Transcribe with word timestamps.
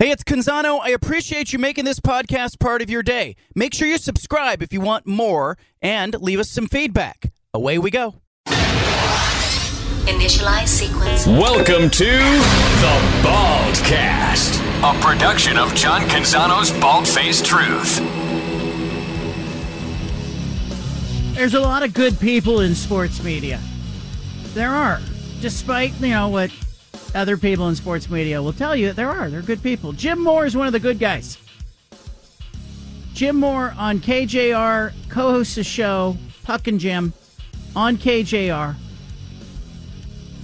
Hey, 0.00 0.10
it's 0.10 0.24
Canzano. 0.24 0.80
I 0.82 0.88
appreciate 0.88 1.52
you 1.52 1.60
making 1.60 1.84
this 1.84 2.00
podcast 2.00 2.58
part 2.58 2.82
of 2.82 2.90
your 2.90 3.04
day. 3.04 3.36
Make 3.54 3.72
sure 3.72 3.86
you 3.86 3.96
subscribe 3.96 4.60
if 4.60 4.72
you 4.72 4.80
want 4.80 5.06
more 5.06 5.56
and 5.80 6.20
leave 6.20 6.40
us 6.40 6.50
some 6.50 6.66
feedback. 6.66 7.32
Away 7.54 7.78
we 7.78 7.92
go. 7.92 8.16
Initialize 10.08 10.66
sequence. 10.66 11.28
Welcome 11.28 11.90
to 11.90 12.04
the 12.06 13.00
Baldcast, 13.22 14.58
a 14.82 15.00
production 15.00 15.56
of 15.56 15.72
John 15.76 16.00
Canzano's 16.08 16.72
Bald 16.80 17.06
Faced 17.06 17.46
Truth. 17.46 18.00
There's 21.36 21.54
a 21.54 21.60
lot 21.60 21.84
of 21.84 21.94
good 21.94 22.18
people 22.18 22.62
in 22.62 22.74
sports 22.74 23.22
media. 23.22 23.60
There 24.54 24.72
are, 24.72 25.00
despite 25.40 25.92
you 26.00 26.08
know 26.08 26.26
what 26.30 26.50
other 27.14 27.36
people 27.36 27.68
in 27.68 27.76
sports 27.76 28.10
media 28.10 28.42
will 28.42 28.52
tell 28.52 28.74
you. 28.74 28.88
That 28.88 28.96
there 28.96 29.10
are. 29.10 29.30
They're 29.30 29.42
good 29.42 29.62
people. 29.62 29.92
Jim 29.92 30.20
Moore 30.20 30.46
is 30.46 30.56
one 30.56 30.66
of 30.66 30.72
the 30.72 30.80
good 30.80 30.98
guys. 30.98 31.38
Jim 33.14 33.36
Moore 33.36 33.72
on 33.78 34.00
KJR 34.00 34.92
co-hosts 35.08 35.56
a 35.56 35.62
show, 35.62 36.16
Puck 36.42 36.66
and 36.66 36.80
Jim, 36.80 37.12
on 37.76 37.96
KJR. 37.96 38.74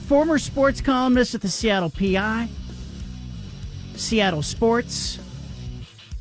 Former 0.06 0.38
sports 0.38 0.80
columnist 0.80 1.34
at 1.34 1.40
the 1.40 1.48
Seattle 1.48 1.90
PI, 1.90 2.48
Seattle 3.96 4.42
Sports, 4.42 5.18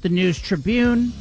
the 0.01 0.09
News 0.09 0.39
Tribune. 0.39 1.13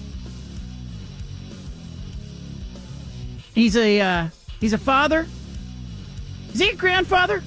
He's 3.55 3.77
a 3.77 4.01
uh, 4.01 4.29
he's 4.61 4.73
a 4.73 4.79
father. 4.79 5.27
Is 6.53 6.61
he 6.61 6.71
a 6.71 6.75
grandfather? 6.75 7.43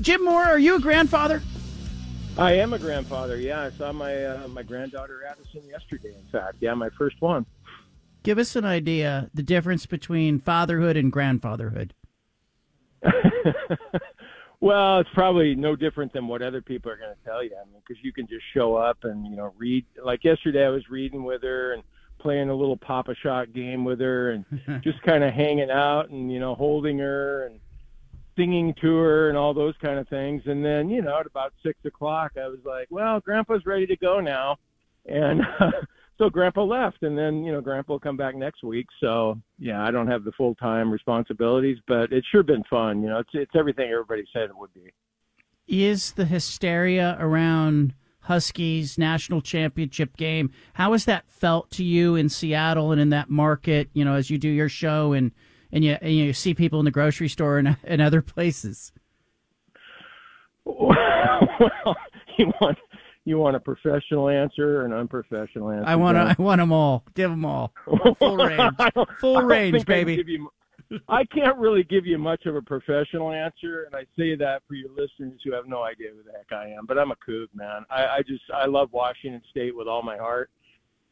Jim 0.00 0.24
Moore, 0.24 0.44
are 0.44 0.58
you 0.58 0.76
a 0.76 0.80
grandfather? 0.80 1.42
I 2.38 2.52
am 2.52 2.72
a 2.72 2.78
grandfather. 2.78 3.36
Yeah, 3.36 3.60
I 3.60 3.70
saw 3.70 3.92
my 3.92 4.24
uh, 4.24 4.48
my 4.48 4.62
granddaughter 4.62 5.24
Addison 5.28 5.62
yesterday. 5.68 6.14
In 6.14 6.26
fact, 6.32 6.56
yeah, 6.60 6.72
my 6.74 6.88
first 6.90 7.20
one. 7.20 7.44
Give 8.22 8.38
us 8.38 8.56
an 8.56 8.64
idea 8.64 9.30
the 9.34 9.42
difference 9.42 9.86
between 9.86 10.40
fatherhood 10.40 10.96
and 10.96 11.12
grandfatherhood. 11.12 11.92
well, 14.60 15.00
it's 15.00 15.10
probably 15.12 15.54
no 15.54 15.76
different 15.76 16.12
than 16.12 16.28
what 16.28 16.40
other 16.40 16.62
people 16.62 16.90
are 16.90 16.96
going 16.96 17.14
to 17.14 17.24
tell 17.24 17.42
you. 17.42 17.50
I 17.60 17.64
mean, 17.70 17.82
because 17.86 18.02
you 18.02 18.12
can 18.12 18.26
just 18.26 18.44
show 18.54 18.76
up 18.76 19.04
and 19.04 19.26
you 19.26 19.36
know 19.36 19.52
read. 19.58 19.84
Like 20.02 20.24
yesterday, 20.24 20.64
I 20.64 20.70
was 20.70 20.88
reading 20.88 21.24
with 21.24 21.42
her 21.42 21.74
and 21.74 21.82
playing 22.18 22.48
a 22.48 22.54
little 22.54 22.76
Pop-A-Shot 22.76 23.52
game 23.52 23.84
with 23.84 24.00
her 24.00 24.30
and 24.30 24.44
just 24.82 25.02
kind 25.02 25.24
of 25.24 25.34
hanging 25.34 25.70
out 25.70 26.08
and 26.08 26.32
you 26.32 26.38
know 26.38 26.54
holding 26.54 26.98
her 26.98 27.46
and 27.46 27.60
singing 28.40 28.74
tour 28.80 29.28
and 29.28 29.36
all 29.36 29.52
those 29.52 29.74
kind 29.82 29.98
of 29.98 30.08
things. 30.08 30.42
And 30.46 30.64
then, 30.64 30.88
you 30.88 31.02
know, 31.02 31.18
at 31.20 31.26
about 31.26 31.52
six 31.62 31.78
o'clock, 31.84 32.32
I 32.36 32.48
was 32.48 32.60
like, 32.64 32.86
well, 32.90 33.20
Grandpa's 33.20 33.66
ready 33.66 33.86
to 33.86 33.96
go 33.96 34.20
now. 34.20 34.56
And 35.06 35.42
uh, 35.42 35.70
so 36.18 36.30
Grandpa 36.30 36.64
left. 36.64 37.02
And 37.02 37.18
then, 37.18 37.44
you 37.44 37.52
know, 37.52 37.60
Grandpa 37.60 37.94
will 37.94 38.00
come 38.00 38.16
back 38.16 38.34
next 38.34 38.62
week. 38.62 38.86
So, 39.00 39.38
yeah, 39.58 39.82
I 39.82 39.90
don't 39.90 40.06
have 40.06 40.24
the 40.24 40.32
full 40.32 40.54
time 40.54 40.90
responsibilities, 40.90 41.78
but 41.86 42.12
it's 42.12 42.26
sure 42.28 42.42
been 42.42 42.64
fun. 42.70 43.02
You 43.02 43.10
know, 43.10 43.18
it's, 43.18 43.30
it's 43.34 43.52
everything 43.54 43.90
everybody 43.90 44.24
said 44.32 44.44
it 44.44 44.56
would 44.56 44.72
be. 44.72 44.92
Is 45.68 46.12
the 46.12 46.24
hysteria 46.24 47.16
around 47.20 47.94
Huskies 48.24 48.98
national 48.98 49.40
championship 49.40 50.16
game, 50.16 50.50
how 50.74 50.92
has 50.92 51.04
that 51.06 51.30
felt 51.30 51.70
to 51.72 51.84
you 51.84 52.16
in 52.16 52.28
Seattle 52.28 52.92
and 52.92 53.00
in 53.00 53.10
that 53.10 53.30
market, 53.30 53.88
you 53.92 54.04
know, 54.04 54.14
as 54.14 54.30
you 54.30 54.36
do 54.36 54.48
your 54.48 54.68
show 54.68 55.12
and, 55.12 55.32
and 55.72 55.84
you 55.84 55.96
and 56.00 56.12
you 56.12 56.32
see 56.32 56.54
people 56.54 56.78
in 56.78 56.84
the 56.84 56.90
grocery 56.90 57.28
store 57.28 57.58
and, 57.58 57.76
and 57.84 58.00
other 58.00 58.22
places? 58.22 58.92
Well, 60.64 60.96
you 62.38 62.52
want 62.60 62.78
you 63.24 63.38
want 63.38 63.56
a 63.56 63.60
professional 63.60 64.28
answer 64.28 64.80
or 64.80 64.86
an 64.86 64.92
unprofessional 64.92 65.70
answer? 65.70 65.88
I 65.88 65.96
want 65.96 66.16
I 66.16 66.34
want 66.38 66.58
them 66.60 66.72
all. 66.72 67.04
Give 67.14 67.30
them 67.30 67.44
all. 67.44 67.72
Full 68.18 68.36
range. 68.36 68.72
Full 69.20 69.42
range, 69.42 69.84
baby. 69.84 70.38
I, 71.08 71.20
I 71.20 71.24
can't 71.26 71.56
really 71.56 71.84
give 71.84 72.04
you 72.04 72.18
much 72.18 72.46
of 72.46 72.56
a 72.56 72.62
professional 72.62 73.30
answer, 73.30 73.84
and 73.84 73.94
I 73.94 74.00
say 74.18 74.34
that 74.36 74.62
for 74.66 74.74
your 74.74 74.90
listeners 74.90 75.40
who 75.44 75.52
have 75.52 75.68
no 75.68 75.84
idea 75.84 76.08
who 76.10 76.22
the 76.24 76.32
heck 76.36 76.50
I 76.52 76.70
am. 76.70 76.84
But 76.86 76.98
I'm 76.98 77.12
a 77.12 77.16
Coug, 77.16 77.46
man. 77.54 77.84
I, 77.90 78.06
I 78.06 78.22
just 78.26 78.42
I 78.52 78.66
love 78.66 78.88
Washington 78.92 79.42
State 79.50 79.76
with 79.76 79.86
all 79.86 80.02
my 80.02 80.16
heart, 80.16 80.50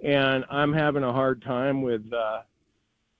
and 0.02 0.44
I'm 0.50 0.72
having 0.72 1.04
a 1.04 1.12
hard 1.12 1.42
time 1.42 1.82
with. 1.82 2.02
uh 2.12 2.40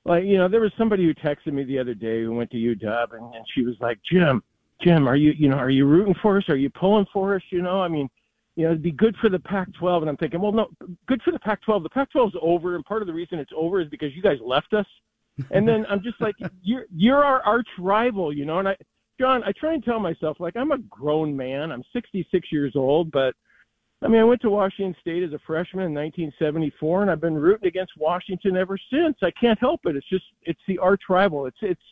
like 0.08 0.24
you 0.24 0.38
know 0.38 0.48
there 0.48 0.60
was 0.60 0.72
somebody 0.78 1.04
who 1.04 1.14
texted 1.14 1.52
me 1.52 1.64
the 1.64 1.78
other 1.78 1.94
day 1.94 2.22
who 2.22 2.32
went 2.32 2.50
to 2.50 2.56
UW 2.56 3.12
and, 3.12 3.34
and 3.34 3.44
she 3.54 3.62
was 3.62 3.76
like 3.80 3.98
Jim 4.10 4.42
Jim 4.82 5.06
are 5.06 5.16
you 5.16 5.32
you 5.32 5.48
know 5.48 5.56
are 5.56 5.70
you 5.70 5.84
rooting 5.86 6.14
for 6.22 6.38
us? 6.38 6.44
Are 6.48 6.56
you 6.56 6.70
pulling 6.70 7.06
for 7.12 7.34
us? 7.36 7.42
You 7.50 7.62
know 7.62 7.80
I 7.80 7.88
mean 7.88 8.08
you 8.56 8.64
know 8.64 8.70
it'd 8.70 8.82
be 8.82 8.90
good 8.90 9.16
for 9.20 9.28
the 9.28 9.38
Pac-12 9.38 10.00
and 10.00 10.08
I'm 10.08 10.16
thinking 10.16 10.40
well 10.40 10.52
no 10.52 10.68
good 11.06 11.22
for 11.22 11.30
the 11.30 11.38
Pac-12 11.38 11.82
the 11.82 11.90
Pac-12 11.90 12.28
is 12.28 12.34
over 12.40 12.74
and 12.74 12.84
part 12.84 13.02
of 13.02 13.06
the 13.06 13.14
reason 13.14 13.38
it's 13.38 13.52
over 13.54 13.80
is 13.80 13.88
because 13.88 14.14
you 14.16 14.22
guys 14.22 14.38
left 14.44 14.72
us. 14.72 14.86
And 15.52 15.68
then 15.68 15.86
I'm 15.88 16.02
just 16.02 16.20
like 16.20 16.34
you're 16.62 16.86
you're 16.94 17.24
our 17.24 17.42
arch 17.42 17.68
rival 17.78 18.32
you 18.32 18.46
know 18.46 18.58
and 18.58 18.68
I 18.68 18.76
John 19.20 19.42
I 19.44 19.52
try 19.52 19.74
and 19.74 19.84
tell 19.84 20.00
myself 20.00 20.38
like 20.40 20.56
I'm 20.56 20.72
a 20.72 20.78
grown 20.78 21.36
man. 21.36 21.70
I'm 21.70 21.84
66 21.92 22.48
years 22.50 22.72
old 22.74 23.10
but 23.10 23.34
I 24.00 24.08
mean, 24.08 24.20
I 24.20 24.24
went 24.24 24.40
to 24.42 24.50
Washington 24.50 24.94
State 25.00 25.24
as 25.24 25.32
a 25.32 25.40
freshman 25.44 25.86
in 25.86 25.94
1974, 25.94 27.02
and 27.02 27.10
I've 27.10 27.20
been 27.20 27.34
rooting 27.34 27.66
against 27.66 27.92
Washington 27.96 28.56
ever 28.56 28.78
since. 28.90 29.16
I 29.22 29.32
can't 29.32 29.58
help 29.58 29.80
it. 29.86 29.96
It's 29.96 30.08
just 30.08 30.24
it's 30.42 30.60
the 30.68 30.78
arch 30.78 31.02
rival. 31.08 31.46
It's 31.46 31.58
it's 31.62 31.82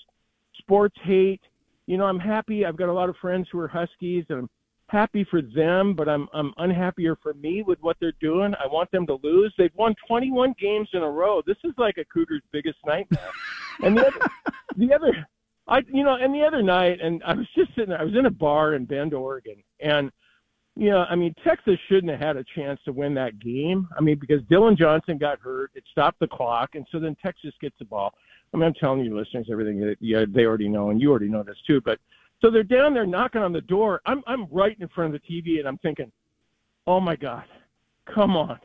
sports 0.59 0.97
hate. 1.03 1.41
You 1.87 1.97
know, 1.97 2.05
I'm 2.05 2.21
happy. 2.21 2.65
I've 2.65 2.77
got 2.77 2.89
a 2.89 2.93
lot 2.93 3.09
of 3.09 3.17
friends 3.17 3.49
who 3.51 3.59
are 3.59 3.67
Huskies, 3.69 4.25
and 4.29 4.39
I'm 4.41 4.51
happy 4.89 5.25
for 5.25 5.43
them, 5.43 5.95
but 5.95 6.09
I'm 6.09 6.29
I'm 6.33 6.55
unhappier 6.59 7.17
for 7.23 7.35
me 7.35 7.63
with 7.63 7.81
what 7.81 7.97
they're 8.01 8.13
doing. 8.21 8.55
I 8.63 8.69
want 8.69 8.91
them 8.93 9.07
to 9.09 9.19
lose. 9.25 9.53
They've 9.59 9.75
won 9.75 9.97
21 10.07 10.55
games 10.61 10.89
in 10.93 11.03
a 11.03 11.11
row. 11.11 11.43
This 11.45 11.59
is 11.65 11.73
like 11.77 11.99
a 11.99 12.05
Cougar's 12.05 12.43
biggest 12.53 12.79
nightmare. 12.87 13.33
and 13.83 13.97
the 13.97 14.07
other, 14.07 14.21
the 14.77 14.95
other, 14.95 15.27
I 15.67 15.83
you 15.93 16.05
know, 16.05 16.15
and 16.15 16.33
the 16.33 16.45
other 16.45 16.63
night, 16.63 17.01
and 17.03 17.21
I 17.25 17.35
was 17.35 17.49
just 17.57 17.71
sitting 17.75 17.91
there. 17.91 18.01
I 18.01 18.05
was 18.05 18.15
in 18.15 18.27
a 18.27 18.31
bar 18.31 18.75
in 18.75 18.85
Bend, 18.85 19.13
Oregon, 19.13 19.57
and 19.81 20.13
you 20.77 20.91
know, 20.91 21.07
I 21.09 21.17
mean, 21.17 21.35
Texas 21.43 21.79
shouldn't 21.89 22.11
have 22.11 22.21
had 22.21 22.37
a 22.37 22.45
chance 22.55 22.79
to 22.85 22.93
win 22.93 23.15
that 23.15 23.39
game. 23.41 23.89
I 23.99 24.03
mean, 24.03 24.19
because 24.19 24.43
Dillon 24.51 24.77
Johnson 24.77 25.17
got 25.17 25.41
hurt, 25.41 25.71
it 25.75 25.85
stopped 25.91 26.21
the 26.21 26.29
clock, 26.29 26.75
and 26.75 26.87
so 26.93 27.01
then 27.01 27.17
Texas 27.23 27.55
gets 27.63 27.75
the 27.79 27.87
ball. 27.87 28.13
I 28.53 28.59
mean, 28.59 28.67
I'm 28.67 28.75
telling 28.75 29.01
you, 29.01 29.17
listeners, 29.17 29.49
everything 29.51 29.81
that 29.81 29.97
yeah, 30.01 30.25
they 30.29 30.45
already 30.45 30.69
know, 30.69 30.91
and 30.91 31.01
you 31.01 31.11
already 31.11 31.29
know 31.29 31.43
this 31.43 31.57
too. 31.67 31.81
But 31.81 31.99
so 32.43 32.51
they're 32.51 32.63
down 32.63 32.93
there 32.93 33.07
knocking 33.07 33.41
on 33.41 33.53
the 33.53 33.63
door. 33.63 34.03
I'm 34.05 34.23
I'm 34.27 34.47
right 34.51 34.77
in 34.79 34.89
front 34.89 35.15
of 35.15 35.21
the 35.21 35.43
TV, 35.43 35.59
and 35.59 35.67
I'm 35.67 35.79
thinking, 35.79 36.13
oh 36.87 37.01
my 37.01 37.17
God, 37.17 37.45
come 38.15 38.37
on, 38.37 38.61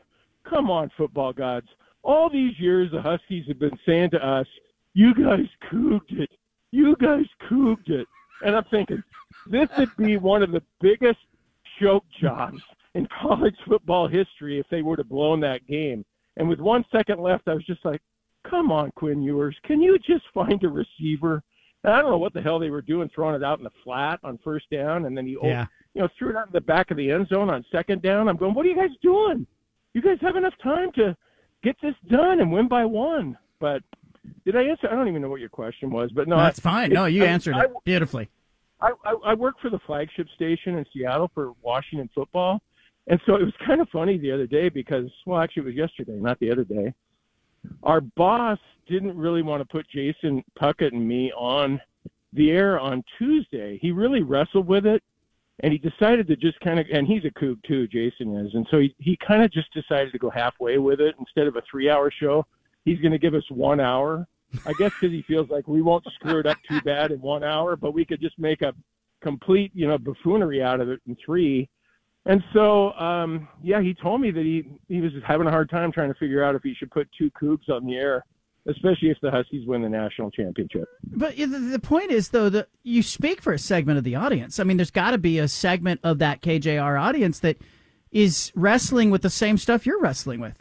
come 0.47 0.69
on, 0.69 0.91
football 0.97 1.31
gods! 1.31 1.67
All 2.03 2.29
these 2.29 2.59
years, 2.59 2.91
the 2.91 3.01
Huskies 3.01 3.45
have 3.47 3.59
been 3.59 3.77
saying 3.85 4.09
to 4.11 4.25
us, 4.25 4.47
"You 4.93 5.15
guys 5.15 5.47
cooked 5.69 6.11
it, 6.11 6.29
you 6.71 6.97
guys 6.97 7.25
cooked 7.47 7.89
it," 7.89 8.07
and 8.45 8.53
I'm 8.53 8.65
thinking, 8.65 9.01
this 9.49 9.69
would 9.77 9.95
be 9.97 10.17
one 10.17 10.43
of 10.43 10.51
the 10.51 10.63
biggest 10.81 11.19
joke 11.81 12.05
jobs 12.21 12.61
in 12.95 13.07
college 13.21 13.55
football 13.67 14.07
history 14.07 14.59
if 14.59 14.65
they 14.69 14.81
would 14.81 14.99
have 14.99 15.09
blown 15.09 15.39
that 15.41 15.65
game. 15.67 16.05
And 16.37 16.47
with 16.47 16.59
one 16.59 16.85
second 16.91 17.21
left, 17.21 17.47
I 17.47 17.53
was 17.53 17.65
just 17.65 17.83
like, 17.83 18.01
come 18.49 18.71
on, 18.71 18.91
Quinn 18.95 19.21
Ewers, 19.21 19.55
can 19.63 19.81
you 19.81 19.97
just 19.99 20.23
find 20.33 20.63
a 20.63 20.69
receiver? 20.69 21.43
And 21.83 21.93
I 21.93 22.01
don't 22.01 22.11
know 22.11 22.17
what 22.17 22.33
the 22.33 22.41
hell 22.41 22.59
they 22.59 22.69
were 22.69 22.81
doing, 22.81 23.09
throwing 23.13 23.35
it 23.35 23.43
out 23.43 23.57
in 23.57 23.63
the 23.63 23.71
flat 23.83 24.19
on 24.23 24.39
first 24.43 24.69
down, 24.69 25.05
and 25.05 25.17
then 25.17 25.25
he, 25.25 25.37
yeah. 25.43 25.65
you 25.93 26.01
know, 26.01 26.09
threw 26.17 26.29
it 26.29 26.35
out 26.35 26.47
in 26.47 26.53
the 26.53 26.61
back 26.61 26.91
of 26.91 26.97
the 26.97 27.11
end 27.11 27.27
zone 27.27 27.49
on 27.49 27.65
second 27.71 28.01
down. 28.01 28.27
I'm 28.27 28.37
going, 28.37 28.53
what 28.53 28.65
are 28.65 28.69
you 28.69 28.75
guys 28.75 28.95
doing? 29.01 29.45
You 29.93 30.01
guys 30.01 30.17
have 30.21 30.35
enough 30.35 30.53
time 30.63 30.91
to 30.93 31.15
get 31.63 31.75
this 31.81 31.95
done 32.09 32.39
and 32.39 32.51
win 32.51 32.67
by 32.67 32.85
one. 32.85 33.37
But 33.59 33.83
did 34.45 34.55
I 34.55 34.63
answer? 34.63 34.87
I 34.89 34.95
don't 34.95 35.07
even 35.07 35.21
know 35.21 35.29
what 35.29 35.39
your 35.39 35.49
question 35.49 35.91
was, 35.91 36.11
but 36.11 36.27
no, 36.27 36.37
that's 36.37 36.59
fine. 36.59 36.91
No, 36.91 37.05
you 37.05 37.25
answered 37.25 37.55
I, 37.55 37.65
it 37.65 37.71
beautifully. 37.83 38.29
I, 38.81 38.91
I, 39.05 39.15
I 39.27 39.33
work 39.33 39.55
for 39.61 39.69
the 39.69 39.79
flagship 39.85 40.27
station 40.35 40.77
in 40.77 40.85
Seattle 40.93 41.29
for 41.33 41.53
Washington 41.61 42.09
football. 42.13 42.61
And 43.07 43.19
so 43.25 43.35
it 43.35 43.43
was 43.43 43.53
kind 43.65 43.81
of 43.81 43.89
funny 43.89 44.17
the 44.17 44.31
other 44.31 44.47
day 44.47 44.69
because, 44.69 45.09
well, 45.25 45.41
actually, 45.41 45.63
it 45.63 45.65
was 45.65 45.75
yesterday, 45.75 46.19
not 46.19 46.39
the 46.39 46.51
other 46.51 46.63
day. 46.63 46.93
Our 47.83 48.01
boss 48.01 48.59
didn't 48.87 49.17
really 49.17 49.41
want 49.41 49.61
to 49.61 49.65
put 49.65 49.87
Jason 49.89 50.43
Puckett 50.59 50.93
and 50.93 51.07
me 51.07 51.31
on 51.33 51.79
the 52.33 52.51
air 52.51 52.79
on 52.79 53.03
Tuesday. 53.17 53.77
He 53.81 53.91
really 53.91 54.21
wrestled 54.21 54.67
with 54.67 54.85
it, 54.85 55.03
and 55.61 55.71
he 55.71 55.77
decided 55.77 56.27
to 56.27 56.35
just 56.35 56.59
kind 56.61 56.79
of, 56.79 56.85
and 56.91 57.07
he's 57.07 57.25
a 57.25 57.39
Coug 57.39 57.61
too, 57.63 57.87
Jason 57.87 58.35
is. 58.37 58.53
And 58.53 58.65
so 58.71 58.79
he, 58.79 58.95
he 58.99 59.17
kind 59.25 59.43
of 59.43 59.51
just 59.51 59.71
decided 59.73 60.11
to 60.11 60.19
go 60.19 60.29
halfway 60.29 60.77
with 60.77 61.01
it. 61.01 61.15
Instead 61.19 61.47
of 61.47 61.55
a 61.55 61.61
three 61.69 61.89
hour 61.89 62.11
show, 62.11 62.45
he's 62.85 62.99
going 62.99 63.11
to 63.11 63.19
give 63.19 63.33
us 63.33 63.43
one 63.49 63.79
hour. 63.79 64.27
I 64.65 64.73
guess 64.73 64.91
because 64.99 65.13
he 65.13 65.23
feels 65.23 65.49
like 65.49 65.67
we 65.67 65.81
won't 65.81 66.05
screw 66.15 66.39
it 66.39 66.45
up 66.45 66.57
too 66.67 66.81
bad 66.81 67.11
in 67.11 67.21
one 67.21 67.43
hour, 67.43 67.75
but 67.75 67.93
we 67.93 68.05
could 68.05 68.21
just 68.21 68.37
make 68.37 68.61
a 68.61 68.73
complete, 69.21 69.71
you 69.73 69.87
know, 69.87 69.97
buffoonery 69.97 70.61
out 70.61 70.81
of 70.81 70.89
it 70.89 70.99
in 71.07 71.15
three. 71.23 71.69
And 72.25 72.43
so, 72.53 72.93
um, 72.93 73.47
yeah, 73.63 73.81
he 73.81 73.93
told 73.93 74.21
me 74.21 74.31
that 74.31 74.43
he 74.43 74.65
he 74.87 75.01
was 75.01 75.11
having 75.25 75.47
a 75.47 75.51
hard 75.51 75.69
time 75.69 75.91
trying 75.91 76.13
to 76.13 76.19
figure 76.19 76.43
out 76.43 76.55
if 76.55 76.61
he 76.61 76.75
should 76.75 76.91
put 76.91 77.09
two 77.17 77.31
Cougs 77.31 77.67
on 77.69 77.85
the 77.85 77.95
air, 77.95 78.23
especially 78.67 79.09
if 79.09 79.17
the 79.21 79.31
Huskies 79.31 79.67
win 79.67 79.81
the 79.81 79.89
national 79.89 80.29
championship. 80.29 80.87
But 81.03 81.35
the 81.35 81.79
point 81.81 82.11
is, 82.11 82.29
though, 82.29 82.49
that 82.49 82.67
you 82.83 83.01
speak 83.01 83.41
for 83.41 83.53
a 83.53 83.59
segment 83.59 83.97
of 83.97 84.03
the 84.03 84.15
audience. 84.15 84.59
I 84.59 84.63
mean, 84.65 84.77
there's 84.77 84.91
got 84.91 85.11
to 85.11 85.17
be 85.17 85.39
a 85.39 85.47
segment 85.47 85.99
of 86.03 86.19
that 86.19 86.41
KJR 86.41 87.01
audience 87.01 87.39
that 87.39 87.57
is 88.11 88.51
wrestling 88.55 89.09
with 89.09 89.23
the 89.23 89.29
same 89.29 89.57
stuff 89.57 89.85
you're 89.85 89.99
wrestling 89.99 90.41
with. 90.41 90.60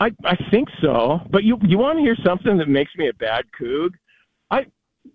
I 0.00 0.10
I 0.24 0.36
think 0.50 0.68
so, 0.80 1.20
but 1.30 1.44
you 1.44 1.58
you 1.62 1.78
want 1.78 1.98
to 1.98 2.02
hear 2.02 2.16
something 2.24 2.56
that 2.58 2.68
makes 2.68 2.94
me 2.96 3.08
a 3.08 3.14
bad 3.14 3.44
Coug? 3.60 3.90
I 4.50 4.66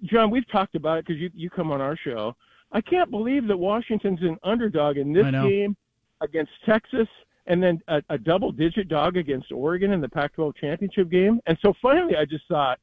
John, 0.04 0.30
we've 0.30 0.50
talked 0.52 0.76
about 0.76 1.00
it 1.00 1.06
because 1.06 1.22
you 1.22 1.30
you 1.34 1.50
come 1.50 1.72
on 1.72 1.82
our 1.82 1.98
show. 1.98 2.36
I 2.72 2.82
can't 2.82 3.12
believe 3.12 3.48
that 3.48 3.58
Washington's 3.58 4.22
an 4.22 4.38
underdog 4.44 4.98
in 4.98 5.14
this 5.14 5.24
game 5.32 5.78
against 6.22 6.52
Texas, 6.66 7.08
and 7.46 7.62
then 7.62 7.80
a, 7.88 8.02
a 8.10 8.18
double-digit 8.18 8.88
dog 8.88 9.16
against 9.16 9.52
Oregon 9.52 9.92
in 9.92 10.02
the 10.02 10.10
Pac-12 10.10 10.56
championship 10.56 11.10
game. 11.10 11.40
And 11.46 11.56
so 11.62 11.74
finally, 11.82 12.16
I 12.16 12.26
just 12.26 12.48
thought, 12.48 12.80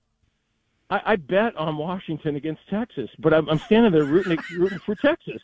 I, 0.91 1.01
I 1.05 1.17
bet 1.17 1.57
on 1.57 1.77
Washington 1.77 2.37
against 2.37 2.61
Texas, 2.69 3.11
but 3.19 3.35
I'm, 3.35 3.49
I'm 3.49 3.59
standing 3.59 3.91
there 3.91 4.05
rooting, 4.05 4.39
rooting 4.57 4.79
for 4.79 4.95
Texas. 4.95 5.43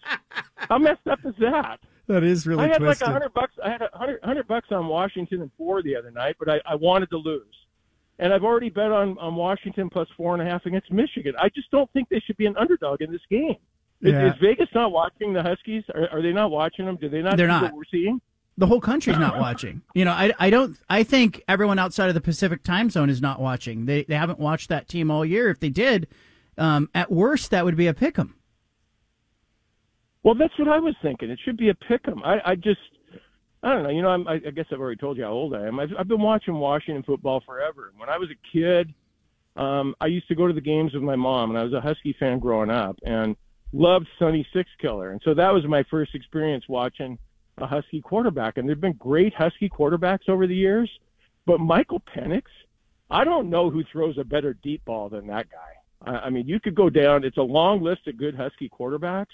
How 0.55 0.79
messed 0.79 1.06
up 1.11 1.19
is 1.25 1.35
that? 1.41 1.81
That 2.08 2.23
is 2.23 2.47
really. 2.47 2.64
I 2.64 2.69
had 2.69 2.79
twisted. 2.79 3.06
like 3.06 3.08
a 3.08 3.12
hundred 3.12 3.35
bucks. 3.35 3.55
I 3.62 3.70
had 3.70 3.82
a 3.82 3.91
hundred 3.93 4.23
hundred 4.23 4.47
bucks 4.47 4.69
on 4.70 4.87
Washington 4.87 5.43
and 5.43 5.50
four 5.58 5.82
the 5.82 5.97
other 5.97 6.11
night, 6.11 6.37
but 6.38 6.49
I, 6.49 6.61
I 6.64 6.76
wanted 6.76 7.11
to 7.11 7.17
lose, 7.17 7.55
and 8.19 8.32
I've 8.32 8.44
already 8.44 8.70
bet 8.70 8.93
on 8.93 9.19
on 9.19 9.35
Washington 9.35 9.91
plus 9.91 10.08
four 10.17 10.35
and 10.35 10.47
a 10.47 10.50
half 10.50 10.67
against 10.67 10.93
Michigan. 10.93 11.35
I 11.41 11.49
just 11.49 11.70
don't 11.70 11.91
think 11.93 12.08
they 12.08 12.20
should 12.20 12.37
be 12.37 12.47
an 12.47 12.56
underdog 12.56 13.03
in 13.03 13.11
this 13.11 13.23
game. 13.29 13.56
Yeah. 14.00 14.26
Is, 14.26 14.35
is, 14.35 14.41
Vegas 14.41 14.69
not 14.75 14.93
watching 14.93 15.32
the 15.32 15.43
Huskies? 15.43 15.82
Are, 15.94 16.08
are, 16.11 16.23
they 16.23 16.32
not 16.32 16.50
watching 16.50 16.87
them? 16.87 16.97
Do 16.97 17.08
they 17.08 17.23
not? 17.23 17.37
They're 17.37 17.47
not. 17.49 17.62
What 17.62 17.75
we're 17.75 17.85
seeing. 17.91 18.20
The 18.59 18.67
whole 18.67 18.81
country's 18.81 19.19
not 19.19 19.38
watching. 19.38 19.82
You 19.94 20.06
know, 20.06 20.12
I, 20.12 20.32
I 20.38 20.49
don't. 20.49 20.79
I 20.88 21.02
think 21.02 21.43
everyone 21.47 21.79
outside 21.79 22.09
of 22.09 22.14
the 22.14 22.23
Pacific 22.23 22.62
time 22.62 22.88
zone 22.88 23.11
is 23.11 23.20
not 23.20 23.41
watching. 23.41 23.85
They 23.85 24.05
they 24.05 24.14
haven't 24.14 24.38
watched 24.38 24.69
that 24.70 24.88
team 24.88 25.11
all 25.11 25.25
year. 25.25 25.50
If 25.50 25.61
they 25.61 25.69
did, 25.69 26.09
um, 26.56 26.88
at 26.94 27.11
worst, 27.11 27.50
that 27.50 27.64
would 27.64 27.76
be 27.76 27.87
a 27.87 27.94
pick 27.94 28.19
'em. 28.19 28.35
Well, 30.26 30.34
that's 30.34 30.58
what 30.58 30.67
I 30.67 30.81
was 30.81 30.96
thinking. 31.02 31.31
It 31.31 31.38
should 31.44 31.56
be 31.56 31.69
a 31.69 31.75
pick 31.75 32.08
'em. 32.08 32.20
I, 32.25 32.40
I 32.44 32.55
just, 32.56 32.81
I 33.62 33.73
don't 33.73 33.84
know. 33.84 33.90
You 33.90 34.02
know, 34.02 34.08
I'm, 34.08 34.26
I, 34.26 34.32
I 34.44 34.50
guess 34.50 34.67
I've 34.73 34.81
already 34.81 34.96
told 34.96 35.17
you 35.19 35.23
how 35.23 35.31
old 35.31 35.55
I 35.55 35.64
am. 35.69 35.78
I've, 35.78 35.90
I've 35.96 36.08
been 36.08 36.20
watching 36.20 36.55
Washington 36.55 37.05
football 37.05 37.44
forever. 37.46 37.93
When 37.96 38.08
I 38.08 38.19
was 38.19 38.28
a 38.31 38.52
kid, 38.52 38.93
um, 39.55 39.94
I 40.00 40.06
used 40.06 40.26
to 40.26 40.34
go 40.34 40.49
to 40.49 40.52
the 40.52 40.61
games 40.61 40.94
with 40.94 41.05
my 41.05 41.14
mom, 41.14 41.50
and 41.50 41.58
I 41.61 41.62
was 41.62 41.75
a 41.75 41.81
Husky 41.81 42.12
fan 42.19 42.40
growing 42.40 42.70
up, 42.70 42.99
and 43.05 43.37
loved 43.73 44.08
Sonny 44.19 44.44
Sixkiller. 44.52 45.12
And 45.12 45.20
so 45.25 45.32
that 45.32 45.55
was 45.55 45.64
my 45.69 45.84
first 45.84 46.12
experience 46.17 46.64
watching 46.69 47.17
a 47.58 47.67
Husky 47.69 48.00
quarterback. 48.00 48.56
And 48.56 48.69
there've 48.69 48.81
been 48.81 48.94
great 48.94 49.32
Husky 49.32 49.69
quarterbacks 49.69 50.28
over 50.28 50.49
the 50.49 50.56
years, 50.56 50.90
but 51.46 51.61
Michael 51.61 52.02
Penix, 52.17 52.46
I 53.12 53.23
don't 53.23 53.49
know 53.49 53.70
who 53.70 53.84
throws 53.93 54.19
a 54.19 54.25
better 54.25 54.55
deep 54.55 54.84
ball 54.87 55.08
than 55.08 55.28
that 55.28 55.46
guy. 55.50 56.11
I, 56.11 56.26
I 56.26 56.31
mean, 56.31 56.49
you 56.49 56.58
could 56.58 56.75
go 56.75 56.90
down. 56.90 57.23
It's 57.23 57.37
a 57.37 57.43
long 57.43 57.81
list 57.81 58.08
of 58.08 58.17
good 58.17 58.34
Husky 58.34 58.69
quarterbacks 58.69 59.26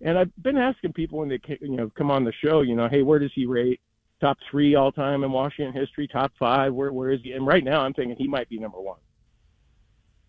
and 0.00 0.18
I've 0.18 0.30
been 0.42 0.58
asking 0.58 0.92
people 0.92 1.20
when 1.20 1.28
they 1.28 1.40
you 1.60 1.76
know 1.76 1.90
come 1.96 2.10
on 2.10 2.24
the 2.24 2.32
show, 2.44 2.62
you 2.62 2.74
know, 2.74 2.88
hey, 2.88 3.02
where 3.02 3.18
does 3.18 3.32
he 3.34 3.46
rate? 3.46 3.80
Top 4.20 4.38
three 4.50 4.74
all 4.74 4.92
time 4.92 5.24
in 5.24 5.32
Washington 5.32 5.74
history, 5.74 6.08
top 6.08 6.32
five. 6.38 6.72
Where 6.72 6.92
where 6.92 7.10
is 7.10 7.20
he? 7.22 7.32
And 7.32 7.46
right 7.46 7.64
now, 7.64 7.82
I'm 7.82 7.92
thinking 7.94 8.16
he 8.16 8.28
might 8.28 8.48
be 8.48 8.58
number 8.58 8.80
one. 8.80 8.98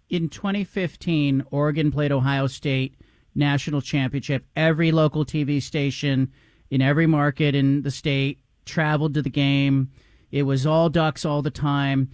In 0.09 0.29
2015, 0.29 1.45
Oregon 1.49 1.91
played 1.91 2.11
Ohio 2.11 2.47
State 2.47 2.95
national 3.35 3.81
championship. 3.81 4.45
Every 4.55 4.91
local 4.91 5.25
TV 5.25 5.61
station 5.61 6.31
in 6.69 6.81
every 6.81 7.07
market 7.07 7.53
in 7.53 7.81
the 7.81 7.91
state 7.91 8.39
traveled 8.65 9.13
to 9.13 9.21
the 9.21 9.29
game. 9.29 9.91
It 10.31 10.43
was 10.43 10.65
all 10.65 10.89
Ducks 10.89 11.25
all 11.25 11.41
the 11.41 11.51
time. 11.51 12.11